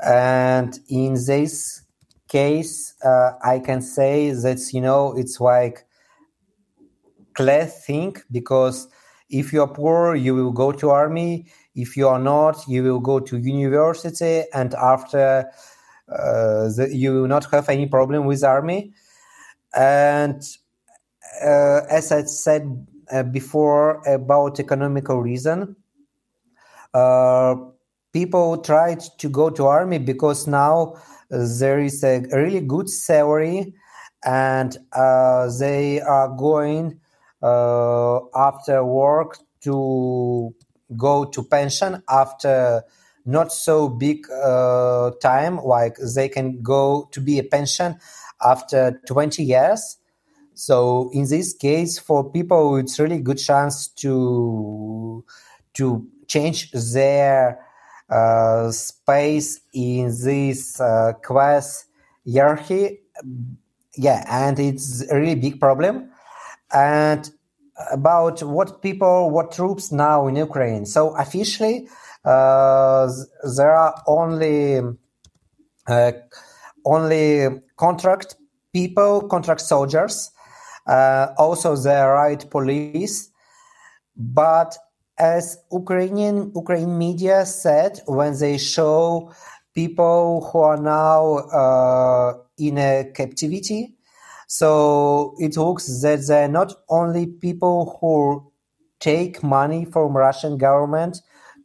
And 0.03 0.77
in 0.89 1.13
this 1.13 1.85
case 2.27 2.95
uh, 3.03 3.31
i 3.43 3.59
can 3.59 3.81
say 3.81 4.31
that 4.31 4.59
you 4.73 4.81
know 4.81 5.15
it's 5.15 5.39
like 5.39 5.85
class 7.35 7.85
thing 7.85 8.15
because 8.31 8.87
if 9.29 9.53
you 9.53 9.61
are 9.61 9.67
poor 9.67 10.15
you 10.15 10.33
will 10.33 10.51
go 10.51 10.71
to 10.71 10.89
army. 10.89 11.45
If 11.75 11.97
you 11.97 12.07
are 12.07 12.19
not 12.19 12.67
you 12.67 12.83
will 12.83 12.99
go 12.99 13.19
to 13.19 13.37
university. 13.37 14.43
And 14.53 14.73
after 14.73 15.49
uh, 16.09 16.69
the, 16.75 16.89
you 16.91 17.13
will 17.13 17.27
not 17.27 17.45
have 17.51 17.69
any 17.69 17.87
problem 17.87 18.25
with 18.25 18.43
army. 18.43 18.93
And 19.75 20.41
uh, 21.43 21.81
as 21.89 22.11
I 22.11 22.23
said 22.23 22.87
uh, 23.11 23.23
before 23.23 24.01
about 24.07 24.59
economical 24.59 25.21
reason, 25.21 25.75
uh, 26.93 27.55
people 28.13 28.57
tried 28.59 29.01
to 29.19 29.29
go 29.29 29.49
to 29.49 29.65
army 29.65 29.99
because 29.99 30.47
now 30.47 30.95
there 31.29 31.79
is 31.79 32.03
a 32.03 32.21
really 32.31 32.61
good 32.61 32.89
salary 32.89 33.73
and 34.23 34.77
uh, 34.93 35.49
they 35.59 35.99
are 36.01 36.29
going 36.29 36.99
uh, 37.43 38.19
after 38.35 38.83
work 38.83 39.39
to 39.61 40.55
go 40.95 41.25
to 41.25 41.43
pension 41.43 42.01
after 42.09 42.83
not 43.25 43.51
so 43.51 43.89
big 43.89 44.29
uh, 44.31 45.11
time 45.21 45.57
like 45.57 45.97
they 46.15 46.29
can 46.29 46.61
go 46.61 47.09
to 47.11 47.19
be 47.19 47.39
a 47.39 47.43
pension 47.43 47.97
after 48.45 49.01
20 49.07 49.43
years. 49.43 49.97
So 50.53 51.09
in 51.13 51.27
this 51.27 51.53
case 51.53 51.99
for 51.99 52.29
people 52.29 52.77
it's 52.77 52.99
really 52.99 53.19
good 53.19 53.37
chance 53.37 53.87
to 53.87 55.23
to 55.73 56.07
change 56.27 56.71
their 56.71 57.59
uh, 58.09 58.71
space 58.71 59.59
in 59.73 60.07
this 60.23 60.79
uh, 60.79 61.13
class 61.21 61.85
hierarchy. 62.25 62.99
Yeah 63.97 64.23
and 64.29 64.59
it's 64.59 65.09
a 65.09 65.15
really 65.15 65.35
big 65.35 65.59
problem. 65.59 66.09
And 66.73 67.29
about 67.91 68.41
what 68.43 68.81
people 68.81 69.29
what 69.29 69.51
troops 69.51 69.91
now 69.91 70.27
in 70.27 70.35
ukraine. 70.35 70.85
So 70.85 71.15
officially 71.17 71.87
uh, 72.23 73.11
there 73.55 73.75
are 73.75 74.01
only 74.07 74.79
uh, 75.87 76.11
only 76.85 77.61
contract 77.77 78.35
people 78.73 79.27
contract 79.27 79.61
soldiers 79.61 80.31
uh, 80.87 81.27
also 81.37 81.75
the 81.75 82.05
right 82.07 82.49
police 82.49 83.29
but 84.15 84.77
as 85.17 85.57
ukrainian 85.71 86.51
ukraine 86.55 86.97
media 86.97 87.45
said 87.45 88.01
when 88.05 88.37
they 88.39 88.57
show 88.57 89.31
people 89.75 90.49
who 90.49 90.59
are 90.59 90.77
now 90.77 91.35
uh, 91.35 92.33
in 92.57 92.77
a 92.77 93.11
captivity. 93.13 93.93
So 94.47 95.35
it 95.37 95.57
looks 95.57 96.01
that 96.01 96.25
they're 96.27 96.47
not 96.47 96.73
only 96.89 97.27
people 97.27 97.97
who 97.99 98.51
take 98.99 99.43
money 99.43 99.85
from 99.85 100.15
Russian 100.15 100.57
government 100.57 101.21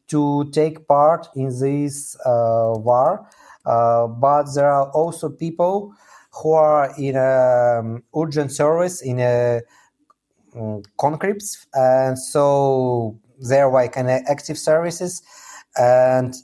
to 0.08 0.50
take 0.50 0.88
part 0.88 1.28
in 1.36 1.48
this 1.60 2.16
uh, 2.26 2.74
war, 2.76 3.28
but 4.08 4.54
there 4.54 4.70
are 4.70 4.90
also 4.90 5.28
people 5.28 5.92
who 6.32 6.52
are 6.52 6.92
in 6.98 7.16
um, 7.16 8.02
urgent 8.16 8.52
service 8.52 9.02
in 9.02 9.18
a 9.18 9.60
um, 10.56 10.82
and 11.74 12.18
so 12.18 13.18
they're 13.38 13.70
like 13.70 13.96
an 13.96 14.08
active 14.08 14.58
services, 14.58 15.22
and 15.76 16.34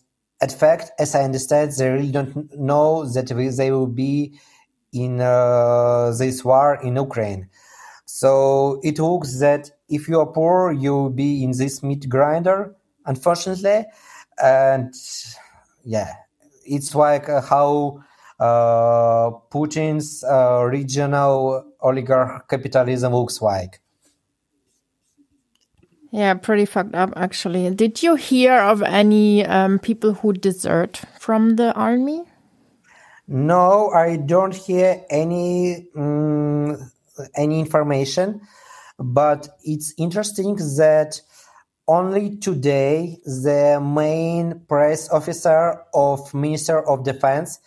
in 0.40 0.48
fact, 0.48 0.92
as 0.98 1.14
I 1.14 1.22
understand, 1.24 1.72
they 1.72 1.90
really 1.90 2.12
don't 2.12 2.56
know 2.58 3.04
that 3.06 3.26
they 3.56 3.70
will 3.70 3.86
be 3.86 4.38
in 4.92 5.20
uh, 5.20 6.12
this 6.18 6.44
war 6.44 6.78
in 6.82 6.96
Ukraine. 6.96 7.48
So 8.04 8.80
it 8.82 8.98
looks 8.98 9.40
that 9.40 9.70
if 9.88 10.08
you 10.08 10.20
are 10.20 10.26
poor, 10.26 10.72
you 10.72 10.92
will 10.92 11.10
be 11.10 11.42
in 11.42 11.50
this 11.52 11.82
meat 11.82 12.08
grinder, 12.08 12.74
unfortunately. 13.04 13.84
And 14.42 14.94
yeah, 15.84 16.12
it's 16.66 16.94
like 16.94 17.28
uh, 17.28 17.40
how 17.40 18.02
uh, 18.38 19.30
Putin's 19.50 20.24
uh, 20.24 20.62
regional 20.64 21.64
oligarch 21.80 22.48
capitalism 22.48 23.14
looks 23.14 23.40
like. 23.40 23.80
Yeah, 26.12 26.34
pretty 26.34 26.64
fucked 26.64 26.94
up, 26.94 27.12
actually. 27.16 27.68
Did 27.74 28.02
you 28.02 28.14
hear 28.14 28.54
of 28.54 28.82
any 28.82 29.44
um, 29.44 29.78
people 29.78 30.14
who 30.14 30.32
desert 30.32 31.02
from 31.18 31.56
the 31.56 31.74
army? 31.74 32.24
No, 33.28 33.90
I 33.90 34.16
don't 34.16 34.54
hear 34.54 35.04
any 35.10 35.88
um, 35.96 36.90
any 37.34 37.58
information, 37.58 38.40
but 38.98 39.48
it's 39.64 39.94
interesting 39.98 40.54
that 40.76 41.20
only 41.88 42.36
today 42.36 43.18
the 43.24 43.80
main 43.80 44.60
press 44.68 45.08
officer 45.10 45.82
of 45.94 46.32
Minister 46.34 46.86
of 46.88 47.04
Defense 47.04 47.60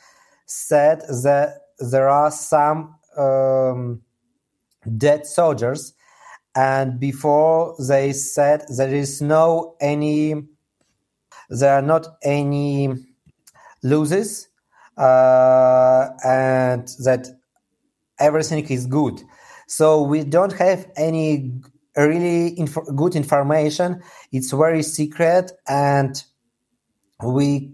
said 0.46 1.02
that 1.24 1.62
there 1.80 2.10
are 2.10 2.32
some 2.32 2.96
um, 3.18 4.02
dead 4.98 5.26
soldiers 5.26 5.94
and 6.56 7.00
before 7.00 7.76
they 7.88 8.12
said 8.12 8.66
there 8.76 8.94
is 8.94 9.22
no 9.22 9.76
any 9.80 10.36
there 11.50 11.74
are 11.74 11.82
not 11.82 12.08
any 12.24 12.90
losses 13.84 14.50
uh, 14.98 16.10
and 16.26 16.88
that 17.04 17.28
everything 18.20 18.66
is 18.68 18.86
good. 18.86 19.22
So 19.68 20.02
we 20.02 20.24
don't 20.24 20.54
have 20.54 20.88
any 20.96 21.54
really 22.08 22.58
inf- 22.60 22.96
good 22.96 23.16
information 23.16 24.02
it's 24.32 24.52
very 24.52 24.84
secret 24.84 25.52
and 25.68 26.24
we 27.24 27.72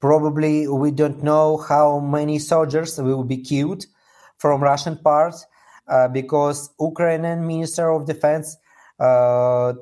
probably 0.00 0.66
we 0.66 0.90
don't 0.90 1.22
know 1.22 1.56
how 1.56 2.00
many 2.00 2.38
soldiers 2.38 2.98
will 2.98 3.24
be 3.24 3.36
killed 3.36 3.84
from 4.38 4.62
russian 4.62 4.96
part 4.96 5.34
uh, 5.88 6.08
because 6.08 6.70
Ukrainian 6.78 7.46
Minister 7.46 7.90
of 7.90 8.06
Defense 8.06 8.56
uh, 9.00 9.72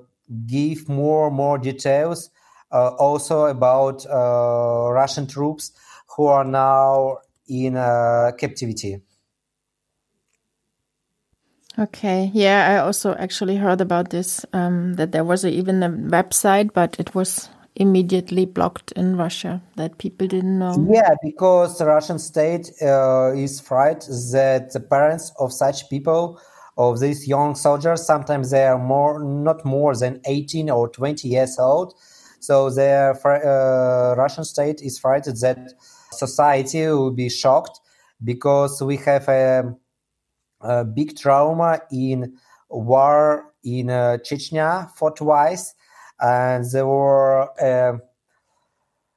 give 0.47 0.89
more 0.89 1.31
more 1.31 1.59
details 1.59 2.31
uh, 2.73 2.89
also 2.99 3.47
about 3.47 4.07
uh, 4.07 4.93
Russian 4.93 5.27
troops 5.27 5.73
who 6.17 6.27
are 6.27 6.45
now 6.45 7.19
in 7.49 7.77
uh, 7.77 8.33
captivity. 8.39 9.03
Okay, 11.79 12.31
yeah, 12.33 12.71
I 12.71 12.87
also 12.87 13.15
actually 13.17 13.57
heard 13.57 13.83
about 13.83 14.09
this 14.09 14.47
um, 14.55 14.95
that 14.95 15.13
there 15.13 15.25
was 15.25 15.45
a, 15.45 15.51
even 15.51 15.83
a 15.83 15.91
website, 15.91 16.73
but 16.73 16.97
it 16.99 17.15
was 17.15 17.51
immediately 17.77 18.47
blocked 18.47 18.93
in 18.93 19.17
Russia 19.17 19.63
that 19.77 19.99
people 19.99 20.27
didn't 20.27 20.59
know? 20.59 20.87
Yeah, 20.91 21.15
because 21.23 21.79
the 21.79 21.87
Russian 21.87 22.19
state 22.19 22.71
uh, 22.83 23.33
is 23.35 23.61
afraid 23.61 24.01
that 24.33 24.73
the 24.73 24.81
parents 24.81 25.33
of 25.39 25.53
such 25.53 25.89
people, 25.91 26.41
of 26.79 27.01
these 27.01 27.29
young 27.29 27.55
soldiers, 27.55 28.05
sometimes 28.05 28.51
they 28.51 28.65
are 28.65 28.79
more, 28.79 29.23
not 29.23 29.65
more 29.65 29.95
than 29.95 30.21
18 30.27 30.71
or 30.71 30.89
20 30.89 31.29
years 31.29 31.59
old. 31.59 31.95
So 32.41 32.71
the 32.71 33.19
uh, 33.25 34.15
Russian 34.17 34.45
state 34.45 34.81
is 34.83 34.99
frightened 34.99 35.39
that 35.39 35.73
society 36.13 36.87
will 36.87 37.13
be 37.13 37.29
shocked 37.29 37.81
because 38.25 38.81
we 38.83 38.97
have 38.99 39.29
a, 39.29 39.75
a 40.67 40.85
big 40.85 41.17
trauma 41.17 41.81
in 41.91 42.35
war 42.69 43.53
in 43.65 43.91
uh, 43.91 44.19
Chechnya 44.23 44.91
for 44.97 45.11
twice 45.13 45.75
and 46.21 46.65
there 46.73 46.87
were 46.87 47.49
uh, 47.61 47.99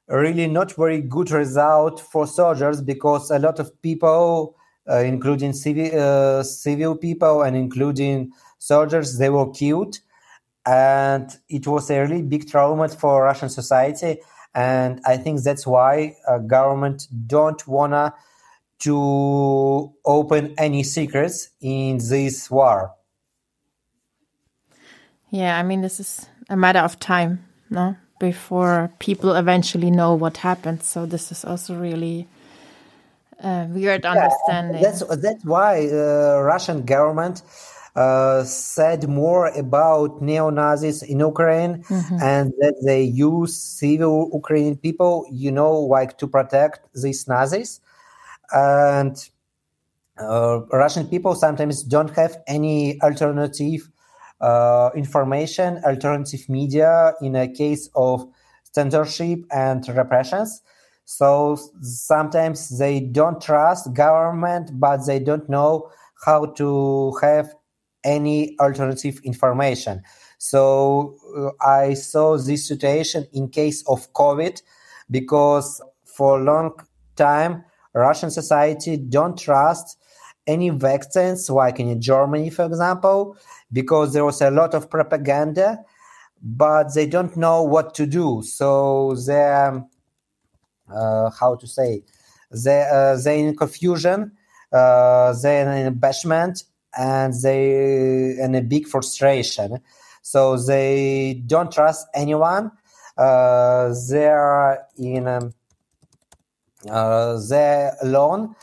really 0.08 0.46
not 0.46 0.72
very 0.72 1.00
good 1.00 1.30
result 1.30 2.00
for 2.00 2.26
soldiers 2.26 2.82
because 2.82 3.30
a 3.30 3.38
lot 3.38 3.58
of 3.58 3.80
people, 3.82 4.56
uh, 4.90 4.98
including 4.98 5.52
civil 5.52 5.90
uh, 5.98 6.42
civil 6.42 6.96
people 6.96 7.42
and 7.42 7.56
including 7.56 8.32
soldiers, 8.58 9.18
they 9.18 9.30
were 9.30 9.50
killed, 9.50 9.98
and 10.66 11.38
it 11.48 11.66
was 11.66 11.90
a 11.90 12.00
really 12.00 12.22
big 12.22 12.48
trauma 12.48 12.88
for 12.88 13.22
Russian 13.24 13.48
society. 13.48 14.18
And 14.52 15.00
I 15.06 15.16
think 15.16 15.42
that's 15.42 15.64
why 15.64 16.16
uh, 16.26 16.38
government 16.38 17.06
don't 17.26 17.64
wanna 17.68 18.14
to 18.80 19.92
open 20.04 20.54
any 20.58 20.82
secrets 20.82 21.50
in 21.60 21.98
this 21.98 22.50
war. 22.50 22.94
Yeah, 25.30 25.58
I 25.58 25.62
mean, 25.62 25.80
this 25.82 26.00
is 26.00 26.26
a 26.48 26.56
matter 26.56 26.80
of 26.80 26.98
time, 26.98 27.44
no, 27.68 27.96
before 28.18 28.90
people 28.98 29.34
eventually 29.36 29.90
know 29.90 30.14
what 30.14 30.38
happened. 30.38 30.82
So 30.82 31.06
this 31.06 31.30
is 31.30 31.44
also 31.44 31.76
really 31.76 32.26
uh, 33.42 33.66
weird 33.70 34.04
yeah, 34.04 34.12
understanding. 34.12 34.82
That's 34.82 35.04
that's 35.16 35.44
why 35.44 35.86
uh, 35.86 36.40
Russian 36.42 36.84
government 36.84 37.42
uh, 37.94 38.44
said 38.44 39.08
more 39.08 39.48
about 39.48 40.22
neo 40.22 40.50
Nazis 40.50 41.02
in 41.02 41.20
Ukraine 41.20 41.84
mm 41.88 42.00
-hmm. 42.00 42.22
and 42.22 42.52
that 42.60 42.76
they 42.84 43.02
use 43.02 43.52
civil 43.54 44.30
Ukrainian 44.40 44.76
people, 44.76 45.14
you 45.30 45.50
know, 45.50 45.72
like 45.96 46.12
to 46.20 46.26
protect 46.26 46.80
these 47.02 47.20
Nazis. 47.32 47.80
And 48.52 49.16
uh, 50.18 50.60
Russian 50.72 51.06
people 51.06 51.34
sometimes 51.34 51.82
don't 51.82 52.10
have 52.16 52.38
any 52.46 53.00
alternative 53.02 53.88
uh, 54.40 54.90
information, 54.94 55.80
alternative 55.84 56.48
media 56.48 57.14
in 57.20 57.36
a 57.36 57.48
case 57.48 57.88
of 57.94 58.26
censorship 58.72 59.40
and 59.50 59.86
repressions. 59.88 60.62
So 61.04 61.58
sometimes 61.82 62.78
they 62.78 63.00
don't 63.00 63.40
trust 63.40 63.92
government, 63.92 64.70
but 64.78 65.06
they 65.06 65.18
don't 65.18 65.48
know 65.48 65.90
how 66.24 66.46
to 66.46 67.12
have 67.20 67.54
any 68.04 68.56
alternative 68.60 69.20
information. 69.24 70.02
So 70.38 71.16
uh, 71.36 71.50
I 71.66 71.94
saw 71.94 72.38
this 72.38 72.66
situation 72.66 73.26
in 73.32 73.48
case 73.48 73.82
of 73.88 74.12
COVID 74.12 74.62
because 75.10 75.82
for 76.04 76.40
a 76.40 76.44
long 76.44 76.72
time 77.16 77.64
Russian 77.94 78.30
society 78.30 78.96
don't 78.96 79.38
trust 79.38 79.98
any 80.46 80.70
vaccines 80.70 81.50
like 81.50 81.78
in 81.80 82.00
Germany, 82.00 82.50
for 82.50 82.64
example, 82.64 83.36
because 83.72 84.12
there 84.12 84.24
was 84.24 84.40
a 84.40 84.50
lot 84.50 84.74
of 84.74 84.90
propaganda, 84.90 85.78
but 86.42 86.94
they 86.94 87.06
don't 87.06 87.36
know 87.36 87.62
what 87.62 87.94
to 87.94 88.06
do. 88.06 88.42
So 88.42 89.14
they're 89.26 89.84
uh, 90.92 91.30
how 91.30 91.54
to 91.54 91.66
say 91.66 92.02
they 92.50 92.82
uh, 92.90 93.16
they're 93.16 93.36
in 93.36 93.56
confusion, 93.56 94.32
uh, 94.72 95.32
they're 95.40 95.70
in 95.72 95.86
embarrassment, 95.86 96.64
and 96.98 97.34
they 97.42 98.36
in 98.38 98.54
a 98.54 98.62
big 98.62 98.86
frustration. 98.86 99.78
So 100.22 100.56
they 100.56 101.42
don't 101.46 101.72
trust 101.72 102.06
anyone. 102.14 102.72
Uh, 103.16 103.94
they're 104.08 104.86
in 104.96 105.28
um, 105.28 105.54
they're 106.84 107.96
alone, 108.02 108.54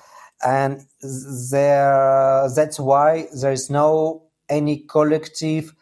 and 0.46 0.86
there 1.02 2.50
that's 2.56 2.80
why 2.80 3.28
there 3.42 3.52
is 3.52 3.70
no 3.70 4.24
any 4.50 4.78
collective 4.78 5.74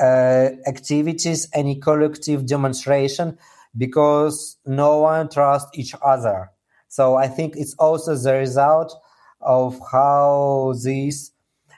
uh, 0.00 0.48
activities, 0.66 1.48
any 1.54 1.78
collective 1.78 2.46
demonstration, 2.46 3.38
because 3.76 4.56
no 4.66 5.00
one 5.00 5.28
trusts 5.28 5.70
each 5.74 5.94
other. 6.02 6.50
So 6.88 7.16
I 7.16 7.28
think 7.28 7.56
it's 7.56 7.74
also 7.74 8.16
the 8.16 8.34
result 8.34 8.94
of 9.40 9.78
how 9.92 10.74
this 10.82 11.30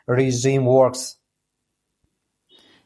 regime 0.06 0.64
works. 0.64 1.16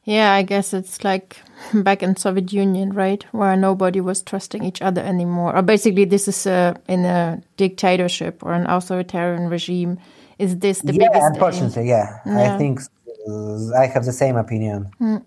Yeah, 0.07 0.33
I 0.33 0.43
guess 0.43 0.73
it's 0.73 1.03
like 1.03 1.37
back 1.75 2.03
in 2.03 2.17
Soviet 2.17 2.53
Union, 2.53 2.93
right, 2.93 3.25
where 3.33 3.57
nobody 3.57 4.01
was 4.01 4.23
trusting 4.23 4.65
each 4.65 4.81
other 4.81 5.03
anymore. 5.03 5.55
Or 5.55 5.63
basically, 5.63 6.05
this 6.05 6.29
is 6.29 6.47
a, 6.47 6.77
in 6.89 7.05
a 7.05 7.43
dictatorship 7.57 8.43
or 8.43 8.55
an 8.55 8.67
authoritarian 8.67 9.51
regime. 9.51 9.99
Is 10.39 10.59
this 10.59 10.81
the 10.81 10.95
yeah, 10.95 11.09
biggest? 11.09 11.35
unfortunately, 11.35 11.89
yeah. 11.89 12.21
Yeah. 12.25 12.55
I 12.55 12.59
think 12.59 12.81
uh, 13.29 13.75
I 13.75 13.87
have 13.87 14.05
the 14.05 14.13
same 14.13 14.37
opinion. 14.37 14.91
aim? 15.03 15.27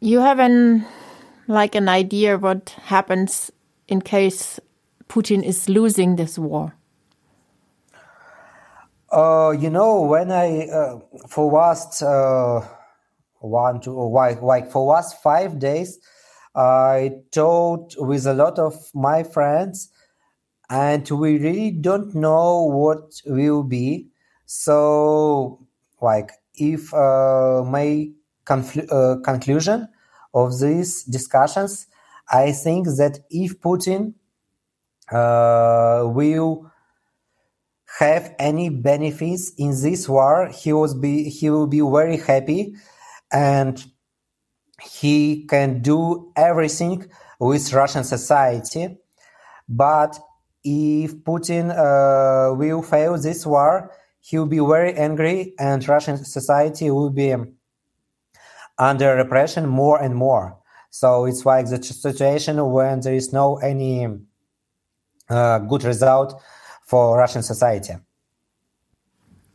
You 0.00 0.20
have 0.20 0.40
an 0.40 0.84
like 1.46 1.74
an 1.74 1.88
idea 1.88 2.38
what 2.38 2.70
happens 2.84 3.50
in 3.86 4.00
case 4.00 4.60
Putin 5.08 5.42
is 5.42 5.68
losing 5.68 6.16
this 6.16 6.38
war. 6.38 6.74
Uh, 9.10 9.54
you 9.58 9.70
know, 9.70 10.02
when 10.02 10.30
I 10.30 10.68
uh, 10.68 11.00
for 11.28 11.50
last 11.50 12.02
uh, 12.02 12.60
one 13.40 13.80
to 13.82 13.92
like 13.92 14.42
like 14.42 14.70
for 14.70 14.84
last 14.84 15.22
five 15.22 15.58
days, 15.58 15.98
I 16.54 17.12
talked 17.32 17.96
with 17.98 18.26
a 18.26 18.34
lot 18.34 18.58
of 18.58 18.74
my 18.94 19.22
friends, 19.22 19.90
and 20.70 21.08
we 21.10 21.38
really 21.38 21.70
don't 21.70 22.14
know 22.14 22.64
what 22.64 23.20
will 23.26 23.62
be. 23.62 24.08
So, 24.46 25.66
like, 26.00 26.32
if 26.54 26.92
uh, 26.94 27.64
my 27.66 28.10
conflu- 28.46 28.90
uh, 28.92 29.20
conclusion 29.22 29.88
of 30.34 30.58
these 30.60 31.04
discussions, 31.04 31.86
I 32.30 32.52
think 32.52 32.86
that 32.98 33.20
if 33.30 33.60
Putin 33.60 34.14
uh, 35.10 36.04
will 36.06 36.70
have 37.98 38.34
any 38.38 38.68
benefits 38.68 39.52
in 39.56 39.70
this 39.70 40.08
war, 40.08 40.48
he 40.48 40.72
was 40.72 40.94
be 40.94 41.28
he 41.30 41.50
will 41.50 41.66
be 41.66 41.80
very 41.80 42.16
happy, 42.18 42.74
and 43.32 43.84
he 44.82 45.46
can 45.46 45.82
do 45.82 46.32
everything 46.36 47.06
with 47.38 47.72
Russian 47.72 48.04
society. 48.04 48.98
But 49.68 50.18
if 50.64 51.14
Putin 51.24 51.70
uh, 51.70 52.54
will 52.54 52.82
fail 52.82 53.18
this 53.18 53.46
war, 53.46 53.92
he 54.20 54.38
will 54.38 54.46
be 54.46 54.58
very 54.58 54.94
angry, 54.94 55.54
and 55.58 55.86
Russian 55.86 56.24
society 56.24 56.90
will 56.90 57.10
be 57.10 57.34
under 58.78 59.16
repression 59.16 59.66
more 59.68 60.00
and 60.00 60.14
more. 60.14 60.58
So 60.90 61.24
it's 61.26 61.44
like 61.44 61.68
the 61.68 61.82
situation 61.82 62.64
when 62.70 63.00
there 63.00 63.14
is 63.14 63.32
no 63.32 63.56
any 63.58 64.06
uh, 65.28 65.58
good 65.60 65.84
result 65.84 66.40
for 66.84 67.18
Russian 67.18 67.42
society. 67.42 67.94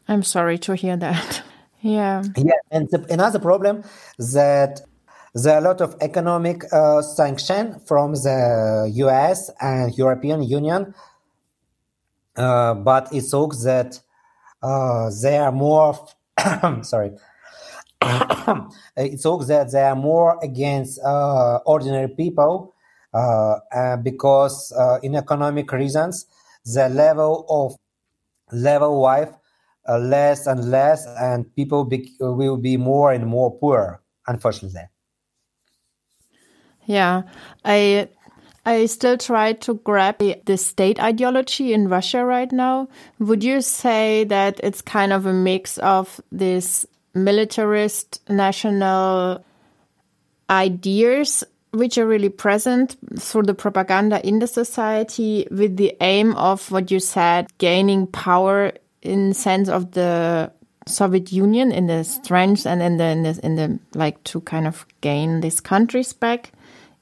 I'm 0.07 0.23
sorry 0.23 0.57
to 0.59 0.75
hear 0.75 0.97
that. 0.97 1.43
yeah. 1.83 2.23
Yeah, 2.37 2.53
and 2.71 2.89
the, 2.89 3.05
another 3.09 3.39
problem 3.39 3.83
that 4.17 4.81
there 5.35 5.55
are 5.55 5.57
a 5.57 5.61
lot 5.61 5.81
of 5.81 5.95
economic 6.01 6.63
uh, 6.71 7.01
sanction 7.01 7.79
from 7.85 8.13
the 8.13 8.91
US 8.95 9.51
and 9.59 9.95
European 9.97 10.43
Union, 10.43 10.93
uh, 12.35 12.73
but 12.73 13.13
it 13.13 13.25
looks 13.33 13.63
that 13.63 13.99
uh, 14.61 15.11
they 15.21 15.37
are 15.37 15.51
more. 15.51 16.07
sorry. 16.81 17.11
it 18.97 19.23
looks 19.25 19.47
that 19.47 19.71
they 19.71 19.81
are 19.81 19.95
more 19.95 20.37
against 20.41 20.99
uh, 21.03 21.59
ordinary 21.65 22.09
people 22.09 22.73
uh, 23.13 23.97
because 23.97 24.73
uh, 24.77 24.99
in 25.03 25.15
economic 25.15 25.71
reasons 25.71 26.25
the 26.65 26.89
level 26.89 27.45
of 27.49 27.75
level 28.51 28.99
life 28.99 29.29
uh, 29.87 29.99
less 29.99 30.47
and 30.47 30.69
less 30.69 31.05
and 31.19 31.53
people 31.55 31.83
be- 31.85 32.15
will 32.19 32.57
be 32.57 32.77
more 32.77 33.11
and 33.11 33.25
more 33.25 33.51
poor 33.59 34.01
unfortunately 34.27 34.87
Yeah, 36.85 37.23
I 37.63 38.09
I 38.65 38.85
still 38.85 39.17
try 39.17 39.53
to 39.53 39.75
grab 39.75 40.19
the, 40.19 40.41
the 40.45 40.57
state 40.57 40.99
ideology 40.99 41.73
in 41.73 41.89
Russia 41.89 42.23
right 42.23 42.51
now. 42.51 42.87
Would 43.19 43.43
you 43.43 43.61
say 43.61 44.23
that 44.25 44.59
it's 44.63 44.81
kind 44.81 45.11
of 45.11 45.25
a 45.25 45.33
mix 45.33 45.77
of 45.79 46.21
this 46.31 46.85
militarist 47.13 48.21
national 48.29 49.43
ideas 50.49 51.43
which 51.71 51.97
are 51.97 52.05
really 52.05 52.29
present 52.29 52.95
through 53.19 53.43
the 53.43 53.53
propaganda 53.53 54.25
in 54.25 54.39
the 54.39 54.47
society 54.47 55.47
with 55.49 55.75
the 55.75 55.95
aim 56.01 56.35
of 56.35 56.69
what 56.71 56.91
you 56.91 56.99
said 56.99 57.47
gaining 57.57 58.05
power 58.07 58.71
in 59.03 59.33
sense 59.33 59.69
of 59.69 59.91
the 59.91 60.51
Soviet 60.87 61.31
Union 61.31 61.71
in 61.71 61.87
the 61.87 62.03
strength 62.03 62.65
and 62.65 62.81
in 62.81 62.97
the, 62.97 63.05
in 63.05 63.23
the 63.23 63.39
in 63.43 63.55
the 63.55 63.79
like 63.93 64.23
to 64.25 64.41
kind 64.41 64.67
of 64.67 64.85
gain 65.01 65.41
these 65.41 65.61
countries 65.61 66.13
back. 66.13 66.51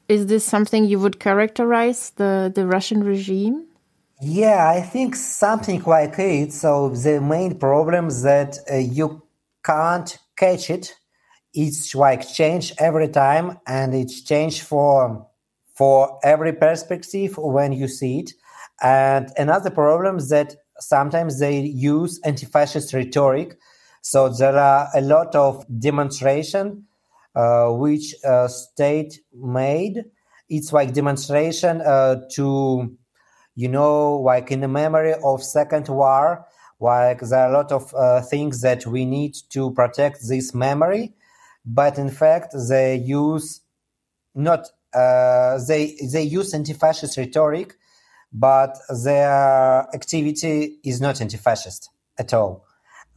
Is 0.08 0.28
this 0.28 0.44
something 0.44 0.86
you 0.86 1.00
would 1.00 1.20
characterize 1.20 2.12
the 2.12 2.52
the 2.54 2.68
Russian 2.68 3.04
regime? 3.04 3.68
yeah 4.22 4.70
i 4.70 4.80
think 4.80 5.16
something 5.16 5.82
like 5.84 6.18
it 6.20 6.54
so 6.54 6.90
the 6.90 7.20
main 7.20 7.58
problem 7.58 8.08
is 8.08 8.22
that 8.22 8.60
uh, 8.72 8.76
you 8.76 9.24
can't 9.66 10.20
catch 10.38 10.70
it 10.70 10.94
it's 11.54 11.96
like 11.96 12.28
change 12.28 12.72
every 12.78 13.08
time 13.08 13.60
and 13.66 13.96
it's 13.96 14.22
change 14.22 14.62
for 14.62 15.28
for 15.76 16.20
every 16.24 16.54
perspective 16.54 17.36
when 17.38 17.74
you 17.74 17.88
see 17.88 18.20
it 18.20 18.32
and 18.84 19.32
another 19.38 19.72
problem 19.72 20.18
is 20.18 20.30
that 20.30 20.56
sometimes 20.82 21.40
they 21.40 21.60
use 21.62 22.20
anti-fascist 22.24 22.94
rhetoric. 22.94 23.58
So 24.02 24.30
there 24.30 24.58
are 24.58 24.90
a 24.94 25.02
lot 25.02 25.36
of 25.36 25.66
demonstration 25.80 26.86
uh, 27.36 27.70
which 27.70 28.16
uh, 28.26 28.48
state 28.48 29.20
made. 29.34 30.06
It's 30.50 30.74
like 30.74 30.94
demonstration 30.94 31.82
uh, 31.82 32.22
to 32.34 32.98
you 33.56 33.68
know 33.68 34.18
like 34.18 34.52
in 34.52 34.62
the 34.62 34.68
memory 34.68 35.14
of 35.24 35.44
second 35.44 35.88
war 35.90 36.46
like 36.80 37.20
there 37.20 37.40
are 37.40 37.50
a 37.50 37.54
lot 37.54 37.72
of 37.72 37.94
uh, 37.94 38.22
things 38.22 38.62
that 38.62 38.88
we 38.88 39.06
need 39.06 39.36
to 39.50 39.72
protect 39.72 40.28
this 40.28 40.54
memory. 40.54 41.14
But 41.64 41.98
in 42.00 42.10
fact 42.10 42.56
they 42.70 42.96
use 42.96 43.62
not 44.34 44.68
uh, 44.94 45.60
they 45.68 45.96
they 46.12 46.24
use 46.24 46.54
anti-fascist 46.54 47.18
rhetoric 47.18 47.78
but 48.34 48.78
their 49.04 49.88
activity 49.94 50.78
is 50.84 51.02
not 51.02 51.22
anti-fascist 51.22 51.90
at 52.18 52.34
all. 52.34 52.66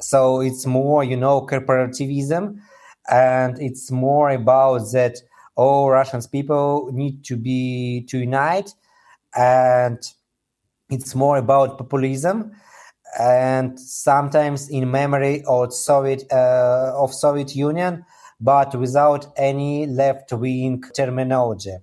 So 0.00 0.40
it's 0.40 0.66
more 0.66 1.04
you 1.04 1.16
know 1.16 1.42
corporativism 1.46 2.58
and 3.10 3.60
it's 3.60 3.90
more 3.90 4.30
about 4.30 4.80
that 4.92 5.18
all 5.56 5.90
russians 5.90 6.26
people 6.26 6.90
need 6.92 7.22
to 7.24 7.36
be 7.36 8.04
to 8.08 8.18
unite 8.18 8.74
and 9.36 9.98
it's 10.90 11.14
more 11.14 11.36
about 11.36 11.78
populism 11.78 12.50
and 13.18 13.78
sometimes 13.78 14.68
in 14.68 14.90
memory 14.90 15.44
of 15.46 15.72
soviet 15.72 16.24
uh, 16.32 16.92
of 16.96 17.14
soviet 17.14 17.54
union 17.54 18.04
but 18.40 18.74
without 18.74 19.32
any 19.36 19.86
left-wing 19.86 20.82
terminology. 20.94 21.76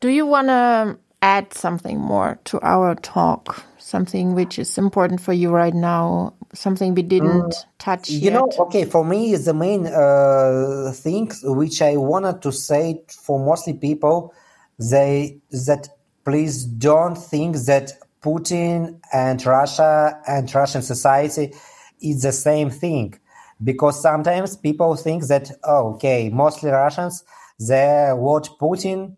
Do 0.00 0.08
you 0.08 0.26
want 0.26 0.48
to 0.48 0.98
add 1.26 1.52
something 1.52 1.98
more 1.98 2.38
to 2.44 2.60
our 2.62 2.94
talk, 2.94 3.64
something 3.78 4.34
which 4.34 4.58
is 4.58 4.78
important 4.78 5.20
for 5.20 5.32
you 5.32 5.50
right 5.50 5.74
now, 5.74 6.34
something 6.54 6.94
we 6.94 7.02
didn't 7.02 7.52
mm, 7.52 7.64
touch 7.78 8.10
you 8.10 8.30
yet. 8.30 8.32
know 8.32 8.48
okay 8.58 8.84
for 8.84 9.04
me 9.04 9.34
the 9.36 9.54
main 9.54 9.86
uh, 9.86 10.92
thing 10.94 11.30
which 11.60 11.82
i 11.82 11.96
wanted 11.96 12.40
to 12.42 12.50
say 12.52 13.00
for 13.08 13.38
mostly 13.38 13.74
people 13.74 14.32
they 14.78 15.36
that 15.66 15.88
please 16.24 16.64
don't 16.64 17.16
think 17.16 17.56
that 17.70 17.92
putin 18.22 18.98
and 19.12 19.44
russia 19.46 20.18
and 20.26 20.54
russian 20.54 20.82
society 20.82 21.52
is 22.00 22.22
the 22.22 22.32
same 22.32 22.70
thing 22.70 23.14
because 23.62 24.00
sometimes 24.00 24.56
people 24.56 24.94
think 24.96 25.26
that 25.26 25.50
oh, 25.64 25.94
okay 25.94 26.30
mostly 26.30 26.70
russians 26.70 27.24
they 27.58 28.10
watch 28.12 28.48
putin 28.60 29.16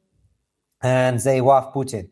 and 0.83 1.20
they 1.20 1.41
love 1.41 1.72
putin 1.72 2.09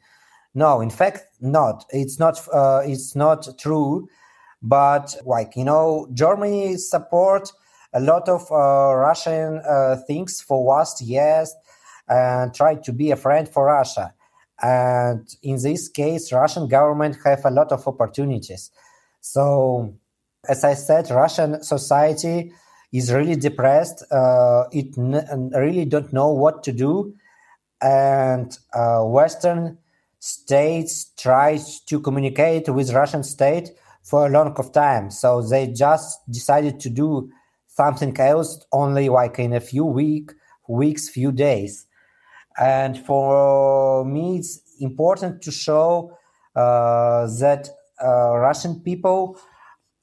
no 0.54 0.80
in 0.80 0.90
fact 0.90 1.24
not 1.40 1.84
it's 1.90 2.18
not 2.18 2.40
uh, 2.52 2.82
it's 2.84 3.14
not 3.14 3.46
true 3.58 4.08
but 4.62 5.16
like 5.24 5.56
you 5.56 5.64
know, 5.64 6.08
Germany 6.12 6.76
support 6.76 7.52
a 7.92 8.00
lot 8.00 8.28
of 8.28 8.50
uh, 8.50 8.94
Russian 8.94 9.58
uh, 9.58 9.96
things 10.06 10.40
for 10.40 10.64
last 10.64 11.00
years 11.00 11.54
and 12.08 12.52
try 12.54 12.74
to 12.74 12.92
be 12.92 13.10
a 13.10 13.16
friend 13.16 13.48
for 13.48 13.66
Russia. 13.66 14.12
And 14.62 15.28
in 15.42 15.62
this 15.62 15.88
case, 15.88 16.32
Russian 16.32 16.68
government 16.68 17.16
have 17.24 17.44
a 17.44 17.50
lot 17.50 17.72
of 17.72 17.86
opportunities. 17.86 18.70
So, 19.20 19.94
as 20.48 20.64
I 20.64 20.74
said, 20.74 21.10
Russian 21.10 21.62
society 21.62 22.52
is 22.92 23.12
really 23.12 23.36
depressed. 23.36 24.04
Uh, 24.10 24.64
it 24.72 24.96
n- 24.96 25.50
really 25.54 25.84
don't 25.84 26.12
know 26.12 26.28
what 26.28 26.62
to 26.64 26.72
do, 26.72 27.14
and 27.86 28.58
uh, 28.74 29.02
Western 29.04 29.78
states 30.18 31.12
tried 31.16 31.60
to 31.86 32.00
communicate 32.00 32.68
with 32.68 32.92
Russian 32.92 33.22
state 33.22 33.70
for 34.02 34.26
a 34.26 34.30
long 34.30 34.54
of 34.56 34.72
time. 34.72 35.10
So 35.10 35.40
they 35.40 35.68
just 35.68 36.18
decided 36.28 36.80
to 36.80 36.90
do 36.90 37.30
something 37.68 38.18
else 38.18 38.66
only 38.72 39.08
like 39.08 39.38
in 39.38 39.52
a 39.52 39.60
few 39.60 39.84
week, 39.84 40.32
weeks, 40.68 41.08
few 41.08 41.30
days. 41.30 41.86
And 42.58 42.98
for 43.06 44.04
me, 44.04 44.38
it's 44.38 44.60
important 44.80 45.42
to 45.42 45.52
show 45.52 46.16
uh, 46.56 47.28
that 47.38 47.68
uh, 48.02 48.36
Russian 48.36 48.80
people 48.80 49.38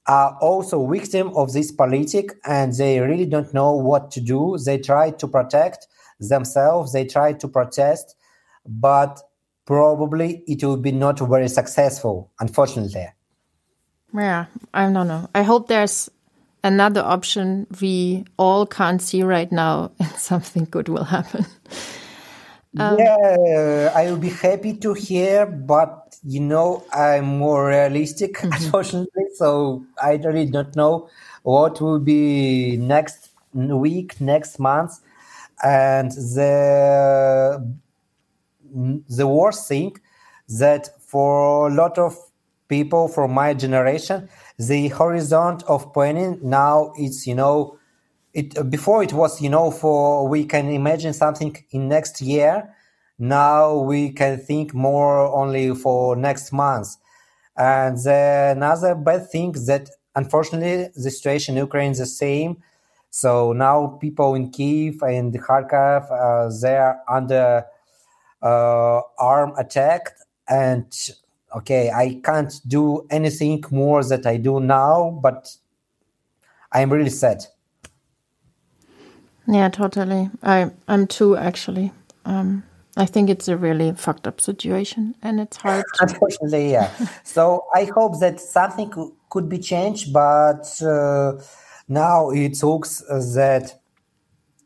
are 0.08 0.38
also 0.42 0.86
victim 0.88 1.30
of 1.36 1.54
this 1.54 1.72
politic 1.72 2.34
and 2.46 2.74
they 2.74 3.00
really 3.00 3.26
don't 3.26 3.54
know 3.54 3.74
what 3.74 4.12
to 4.12 4.22
do. 4.22 4.58
They 4.64 4.78
try 4.78 5.12
to 5.12 5.28
protect 5.28 5.88
themselves, 6.20 6.94
they 6.94 7.06
try 7.06 7.34
to 7.34 7.48
protest, 7.48 8.16
but 8.66 9.22
probably 9.66 10.44
it 10.48 10.64
will 10.64 10.78
be 10.78 10.92
not 10.92 11.20
very 11.20 11.48
successful, 11.48 12.32
unfortunately. 12.40 13.08
Yeah, 14.14 14.46
I 14.74 14.92
don't 14.92 15.08
know. 15.08 15.30
I 15.34 15.44
hope 15.44 15.68
there's 15.68 16.10
another 16.64 17.02
option 17.02 17.68
we 17.82 18.26
all 18.38 18.66
can't 18.66 19.02
see 19.02 19.24
right 19.24 19.52
now 19.52 19.92
and 20.00 20.12
something 20.12 20.66
good 20.70 20.90
will 20.90 21.06
happen. 21.06 21.46
Um, 22.78 22.98
yeah, 22.98 23.92
I 23.96 24.06
will 24.06 24.18
be 24.18 24.30
happy 24.30 24.74
to 24.78 24.94
hear, 24.94 25.46
but 25.46 26.18
you 26.24 26.40
know, 26.40 26.84
I'm 26.92 27.26
more 27.26 27.68
realistic, 27.68 28.38
mm 28.44 28.50
-hmm. 28.50 28.56
unfortunately. 28.56 29.26
So 29.36 29.84
I 30.02 30.18
really 30.18 30.50
don't 30.50 30.74
know 30.74 31.10
what 31.44 31.80
will 31.80 32.00
be 32.00 32.78
next 32.78 33.32
week, 33.54 34.20
next 34.20 34.58
month. 34.58 34.92
And 35.64 36.12
the 36.12 37.74
the 39.18 39.28
worst 39.28 39.68
thing 39.68 39.96
that 40.60 40.90
for 41.00 41.68
a 41.68 41.74
lot 41.74 41.98
of 41.98 42.18
people 42.68 43.08
from 43.08 43.34
my 43.34 43.54
generation, 43.54 44.30
the 44.58 44.88
horizon 44.90 45.62
of 45.68 45.94
planning 45.94 46.40
now 46.42 46.94
is 46.98 47.28
you 47.28 47.36
know 47.36 47.78
it 48.34 48.70
before 48.70 49.04
it 49.04 49.14
was 49.14 49.42
you 49.42 49.50
know 49.50 49.70
for 49.72 50.28
we 50.28 50.46
can 50.46 50.70
imagine 50.70 51.14
something 51.14 51.56
in 51.72 51.88
next 51.88 52.22
year. 52.22 52.74
Now 53.20 53.78
we 53.78 54.12
can 54.12 54.40
think 54.40 54.74
more 54.74 55.28
only 55.28 55.74
for 55.76 56.16
next 56.16 56.52
month. 56.52 56.96
And 57.56 57.98
the, 57.98 58.54
another 58.56 58.96
bad 58.96 59.30
thing 59.30 59.52
that 59.68 59.90
unfortunately 60.16 60.90
the 60.96 61.12
situation 61.12 61.56
in 61.56 61.64
Ukraine 61.64 61.92
is 61.92 62.00
the 62.00 62.08
same. 62.08 62.58
So 63.12 63.54
now 63.54 64.00
people 64.02 64.34
in 64.34 64.50
Kiev 64.50 65.04
and 65.04 65.32
Kharkov 65.40 66.12
uh, 66.12 66.52
they 66.62 66.76
are 66.76 67.00
under 67.08 67.66
uh, 68.42 69.02
arm 69.20 69.54
attack 69.58 70.10
and 70.50 70.92
okay, 71.56 71.92
I 71.92 72.20
can't 72.24 72.54
do 72.68 73.06
anything 73.12 73.64
more 73.70 74.04
that 74.04 74.26
I 74.26 74.38
do 74.38 74.60
now, 74.60 75.20
but 75.22 75.56
I'm 76.72 76.92
really 76.92 77.12
sad. 77.12 77.46
Yeah, 79.48 79.70
totally. 79.70 80.30
I 80.42 80.72
I'm 80.88 81.08
too 81.08 81.36
actually. 81.36 81.92
Um, 82.26 82.64
I 82.96 83.06
think 83.06 83.30
it's 83.30 83.48
a 83.48 83.58
really 83.58 83.92
fucked 83.94 84.28
up 84.28 84.40
situation, 84.40 85.16
and 85.22 85.40
it's 85.40 85.58
hard. 85.58 85.84
Unfortunately, 86.00 86.72
yeah. 86.72 86.92
so 87.24 87.66
I 87.74 87.86
hope 87.86 88.20
that 88.20 88.40
something 88.40 88.92
could 89.30 89.50
be 89.50 89.58
changed, 89.58 90.14
but 90.14 90.82
uh, 90.82 91.34
now 91.88 92.30
it 92.30 92.62
looks 92.62 93.00
that 93.10 93.80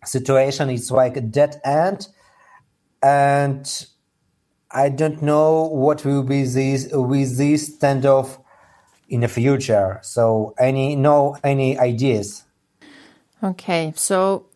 situation 0.04 0.70
is 0.70 0.92
like 0.92 1.16
a 1.16 1.22
dead 1.22 1.62
end, 1.64 2.08
and 3.02 3.88
I 4.72 4.90
don't 4.90 5.22
know 5.22 5.68
what 5.68 6.04
will 6.04 6.24
be 6.24 6.44
this 6.44 6.90
with 6.92 7.38
this 7.38 7.78
standoff 7.78 8.40
in 9.08 9.22
the 9.22 9.30
future. 9.30 10.00
So 10.04 10.54
any 10.60 10.98
no 10.98 11.38
any 11.46 11.80
ideas? 11.80 12.44
Okay, 13.42 13.94
so 13.96 14.47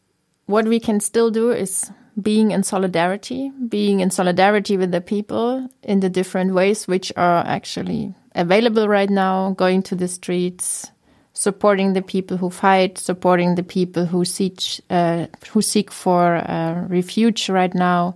what 0.51 0.67
we 0.67 0.79
can 0.79 0.99
still 0.99 1.31
do 1.31 1.51
is 1.51 1.91
being 2.21 2.51
in 2.51 2.63
solidarity, 2.63 3.51
being 3.67 4.01
in 4.01 4.11
solidarity 4.11 4.77
with 4.77 4.91
the 4.91 5.01
people 5.01 5.67
in 5.83 6.01
the 6.01 6.09
different 6.09 6.53
ways 6.53 6.87
which 6.87 7.11
are 7.15 7.43
actually 7.47 8.13
available 8.35 8.87
right 8.87 9.09
now, 9.09 9.51
going 9.51 9.81
to 9.83 9.95
the 9.95 10.07
streets, 10.07 10.91
supporting 11.33 11.93
the 11.93 12.01
people 12.01 12.37
who 12.37 12.49
fight, 12.49 12.97
supporting 12.97 13.55
the 13.55 13.63
people 13.63 14.05
who 14.05 14.25
seek 14.25 14.61
uh, 14.89 15.27
who 15.51 15.61
seek 15.61 15.89
for 15.91 16.35
uh, 16.35 16.85
refuge 16.87 17.49
right 17.49 17.73
now. 17.73 18.15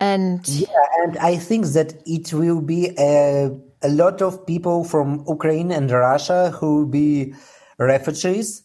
And 0.00 0.46
yeah 0.46 0.78
and 0.98 1.16
i 1.18 1.36
think 1.36 1.66
that 1.66 1.94
it 2.06 2.32
will 2.32 2.60
be 2.60 2.90
a, 2.98 3.50
a 3.82 3.88
lot 3.88 4.20
of 4.22 4.46
people 4.46 4.84
from 4.84 5.24
ukraine 5.28 5.70
and 5.70 5.90
russia 5.90 6.50
who 6.50 6.78
will 6.78 6.86
be 6.86 7.34
refugees 7.78 8.62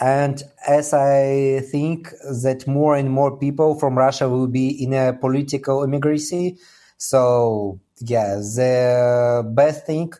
and 0.00 0.42
as 0.66 0.92
i 0.92 1.60
think 1.70 2.10
that 2.42 2.66
more 2.66 2.96
and 2.96 3.10
more 3.10 3.36
people 3.36 3.78
from 3.78 3.96
russia 3.96 4.28
will 4.28 4.46
be 4.46 4.68
in 4.82 4.92
a 4.92 5.12
political 5.12 5.82
immigrancy 5.82 6.56
so 6.96 7.78
yeah 8.00 8.34
the 8.34 9.42
best 9.54 9.86
thing 9.86 10.12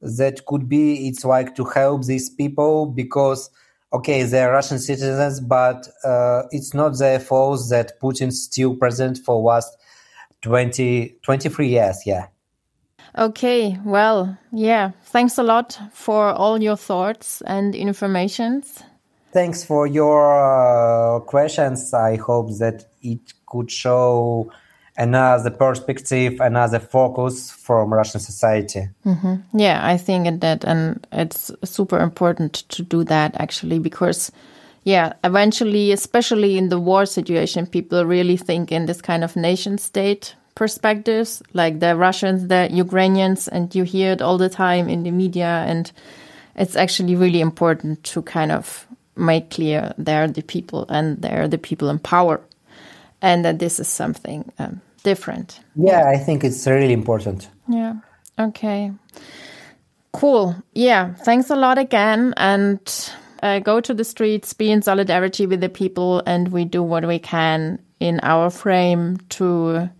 that 0.00 0.44
could 0.46 0.68
be 0.68 1.08
it's 1.08 1.24
like 1.24 1.54
to 1.54 1.64
help 1.64 2.04
these 2.04 2.30
people 2.30 2.86
because 2.86 3.50
okay 3.92 4.22
they're 4.22 4.52
russian 4.52 4.78
citizens 4.78 5.40
but 5.40 5.88
uh, 6.04 6.42
it's 6.52 6.72
not 6.72 6.96
their 6.98 7.18
fault 7.18 7.60
that 7.68 8.00
putin's 8.00 8.42
still 8.42 8.76
present 8.76 9.18
for 9.18 9.42
last 9.42 9.76
20, 10.42 11.16
23 11.22 11.68
years, 11.68 12.06
yeah. 12.06 12.26
Okay, 13.18 13.78
well, 13.84 14.38
yeah. 14.52 14.92
Thanks 15.04 15.36
a 15.38 15.42
lot 15.42 15.78
for 15.92 16.28
all 16.30 16.62
your 16.62 16.76
thoughts 16.76 17.42
and 17.42 17.74
informations. 17.74 18.82
Thanks 19.32 19.64
for 19.64 19.86
your 19.86 21.16
uh, 21.16 21.20
questions. 21.20 21.94
I 21.94 22.16
hope 22.16 22.58
that 22.58 22.86
it 23.02 23.32
could 23.46 23.70
show 23.70 24.50
another 24.96 25.50
perspective, 25.50 26.40
another 26.40 26.80
focus 26.80 27.50
from 27.50 27.94
Russian 27.94 28.20
society. 28.20 28.88
Mm 29.04 29.16
-hmm. 29.22 29.38
Yeah, 29.52 29.94
I 29.94 29.98
think 29.98 30.40
that, 30.40 30.64
and 30.64 31.06
it's 31.12 31.52
super 31.62 32.00
important 32.00 32.68
to 32.68 32.82
do 32.82 33.04
that 33.04 33.40
actually 33.40 33.78
because 33.78 34.32
yeah, 34.84 35.12
eventually, 35.22 35.92
especially 35.92 36.56
in 36.56 36.68
the 36.68 36.78
war 36.78 37.06
situation, 37.06 37.66
people 37.66 38.04
really 38.04 38.36
think 38.36 38.72
in 38.72 38.86
this 38.86 39.02
kind 39.02 39.22
of 39.24 39.36
nation 39.36 39.78
state 39.78 40.34
perspectives, 40.54 41.42
like 41.52 41.80
the 41.80 41.94
Russians, 41.96 42.48
the 42.48 42.68
Ukrainians, 42.72 43.48
and 43.48 43.74
you 43.74 43.84
hear 43.84 44.12
it 44.12 44.22
all 44.22 44.38
the 44.38 44.48
time 44.48 44.88
in 44.88 45.02
the 45.02 45.10
media. 45.10 45.64
And 45.66 45.92
it's 46.56 46.76
actually 46.76 47.14
really 47.14 47.40
important 47.40 48.02
to 48.12 48.22
kind 48.22 48.52
of 48.52 48.86
make 49.20 49.50
clear 49.50 49.92
they're 49.98 50.28
the 50.28 50.42
people 50.42 50.86
and 50.88 51.20
they're 51.22 51.48
the 51.48 51.58
people 51.58 51.90
in 51.90 51.98
power, 51.98 52.40
and 53.22 53.44
that 53.44 53.58
this 53.58 53.78
is 53.78 53.88
something 53.88 54.50
um, 54.58 54.80
different. 55.02 55.60
Yeah, 55.76 56.08
I 56.08 56.16
think 56.16 56.42
it's 56.44 56.66
really 56.66 56.92
important. 56.92 57.48
Yeah. 57.68 57.94
Okay. 58.38 58.92
Cool. 60.12 60.56
Yeah. 60.74 61.14
Thanks 61.14 61.50
a 61.50 61.56
lot 61.56 61.78
again. 61.78 62.34
And 62.36 62.80
uh, 63.42 63.60
go 63.60 63.80
to 63.80 63.94
the 63.94 64.04
streets, 64.04 64.52
be 64.54 64.70
in 64.70 64.82
solidarity 64.82 65.46
with 65.46 65.60
the 65.60 65.68
people, 65.68 66.22
and 66.26 66.48
we 66.48 66.64
do 66.64 66.82
what 66.82 67.06
we 67.06 67.18
can 67.18 67.78
in 68.00 68.20
our 68.22 68.50
frame 68.50 69.18
to 69.28 69.90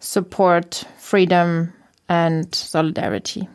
support 0.00 0.84
freedom 0.98 1.72
and 2.08 2.54
solidarity. 2.54 3.48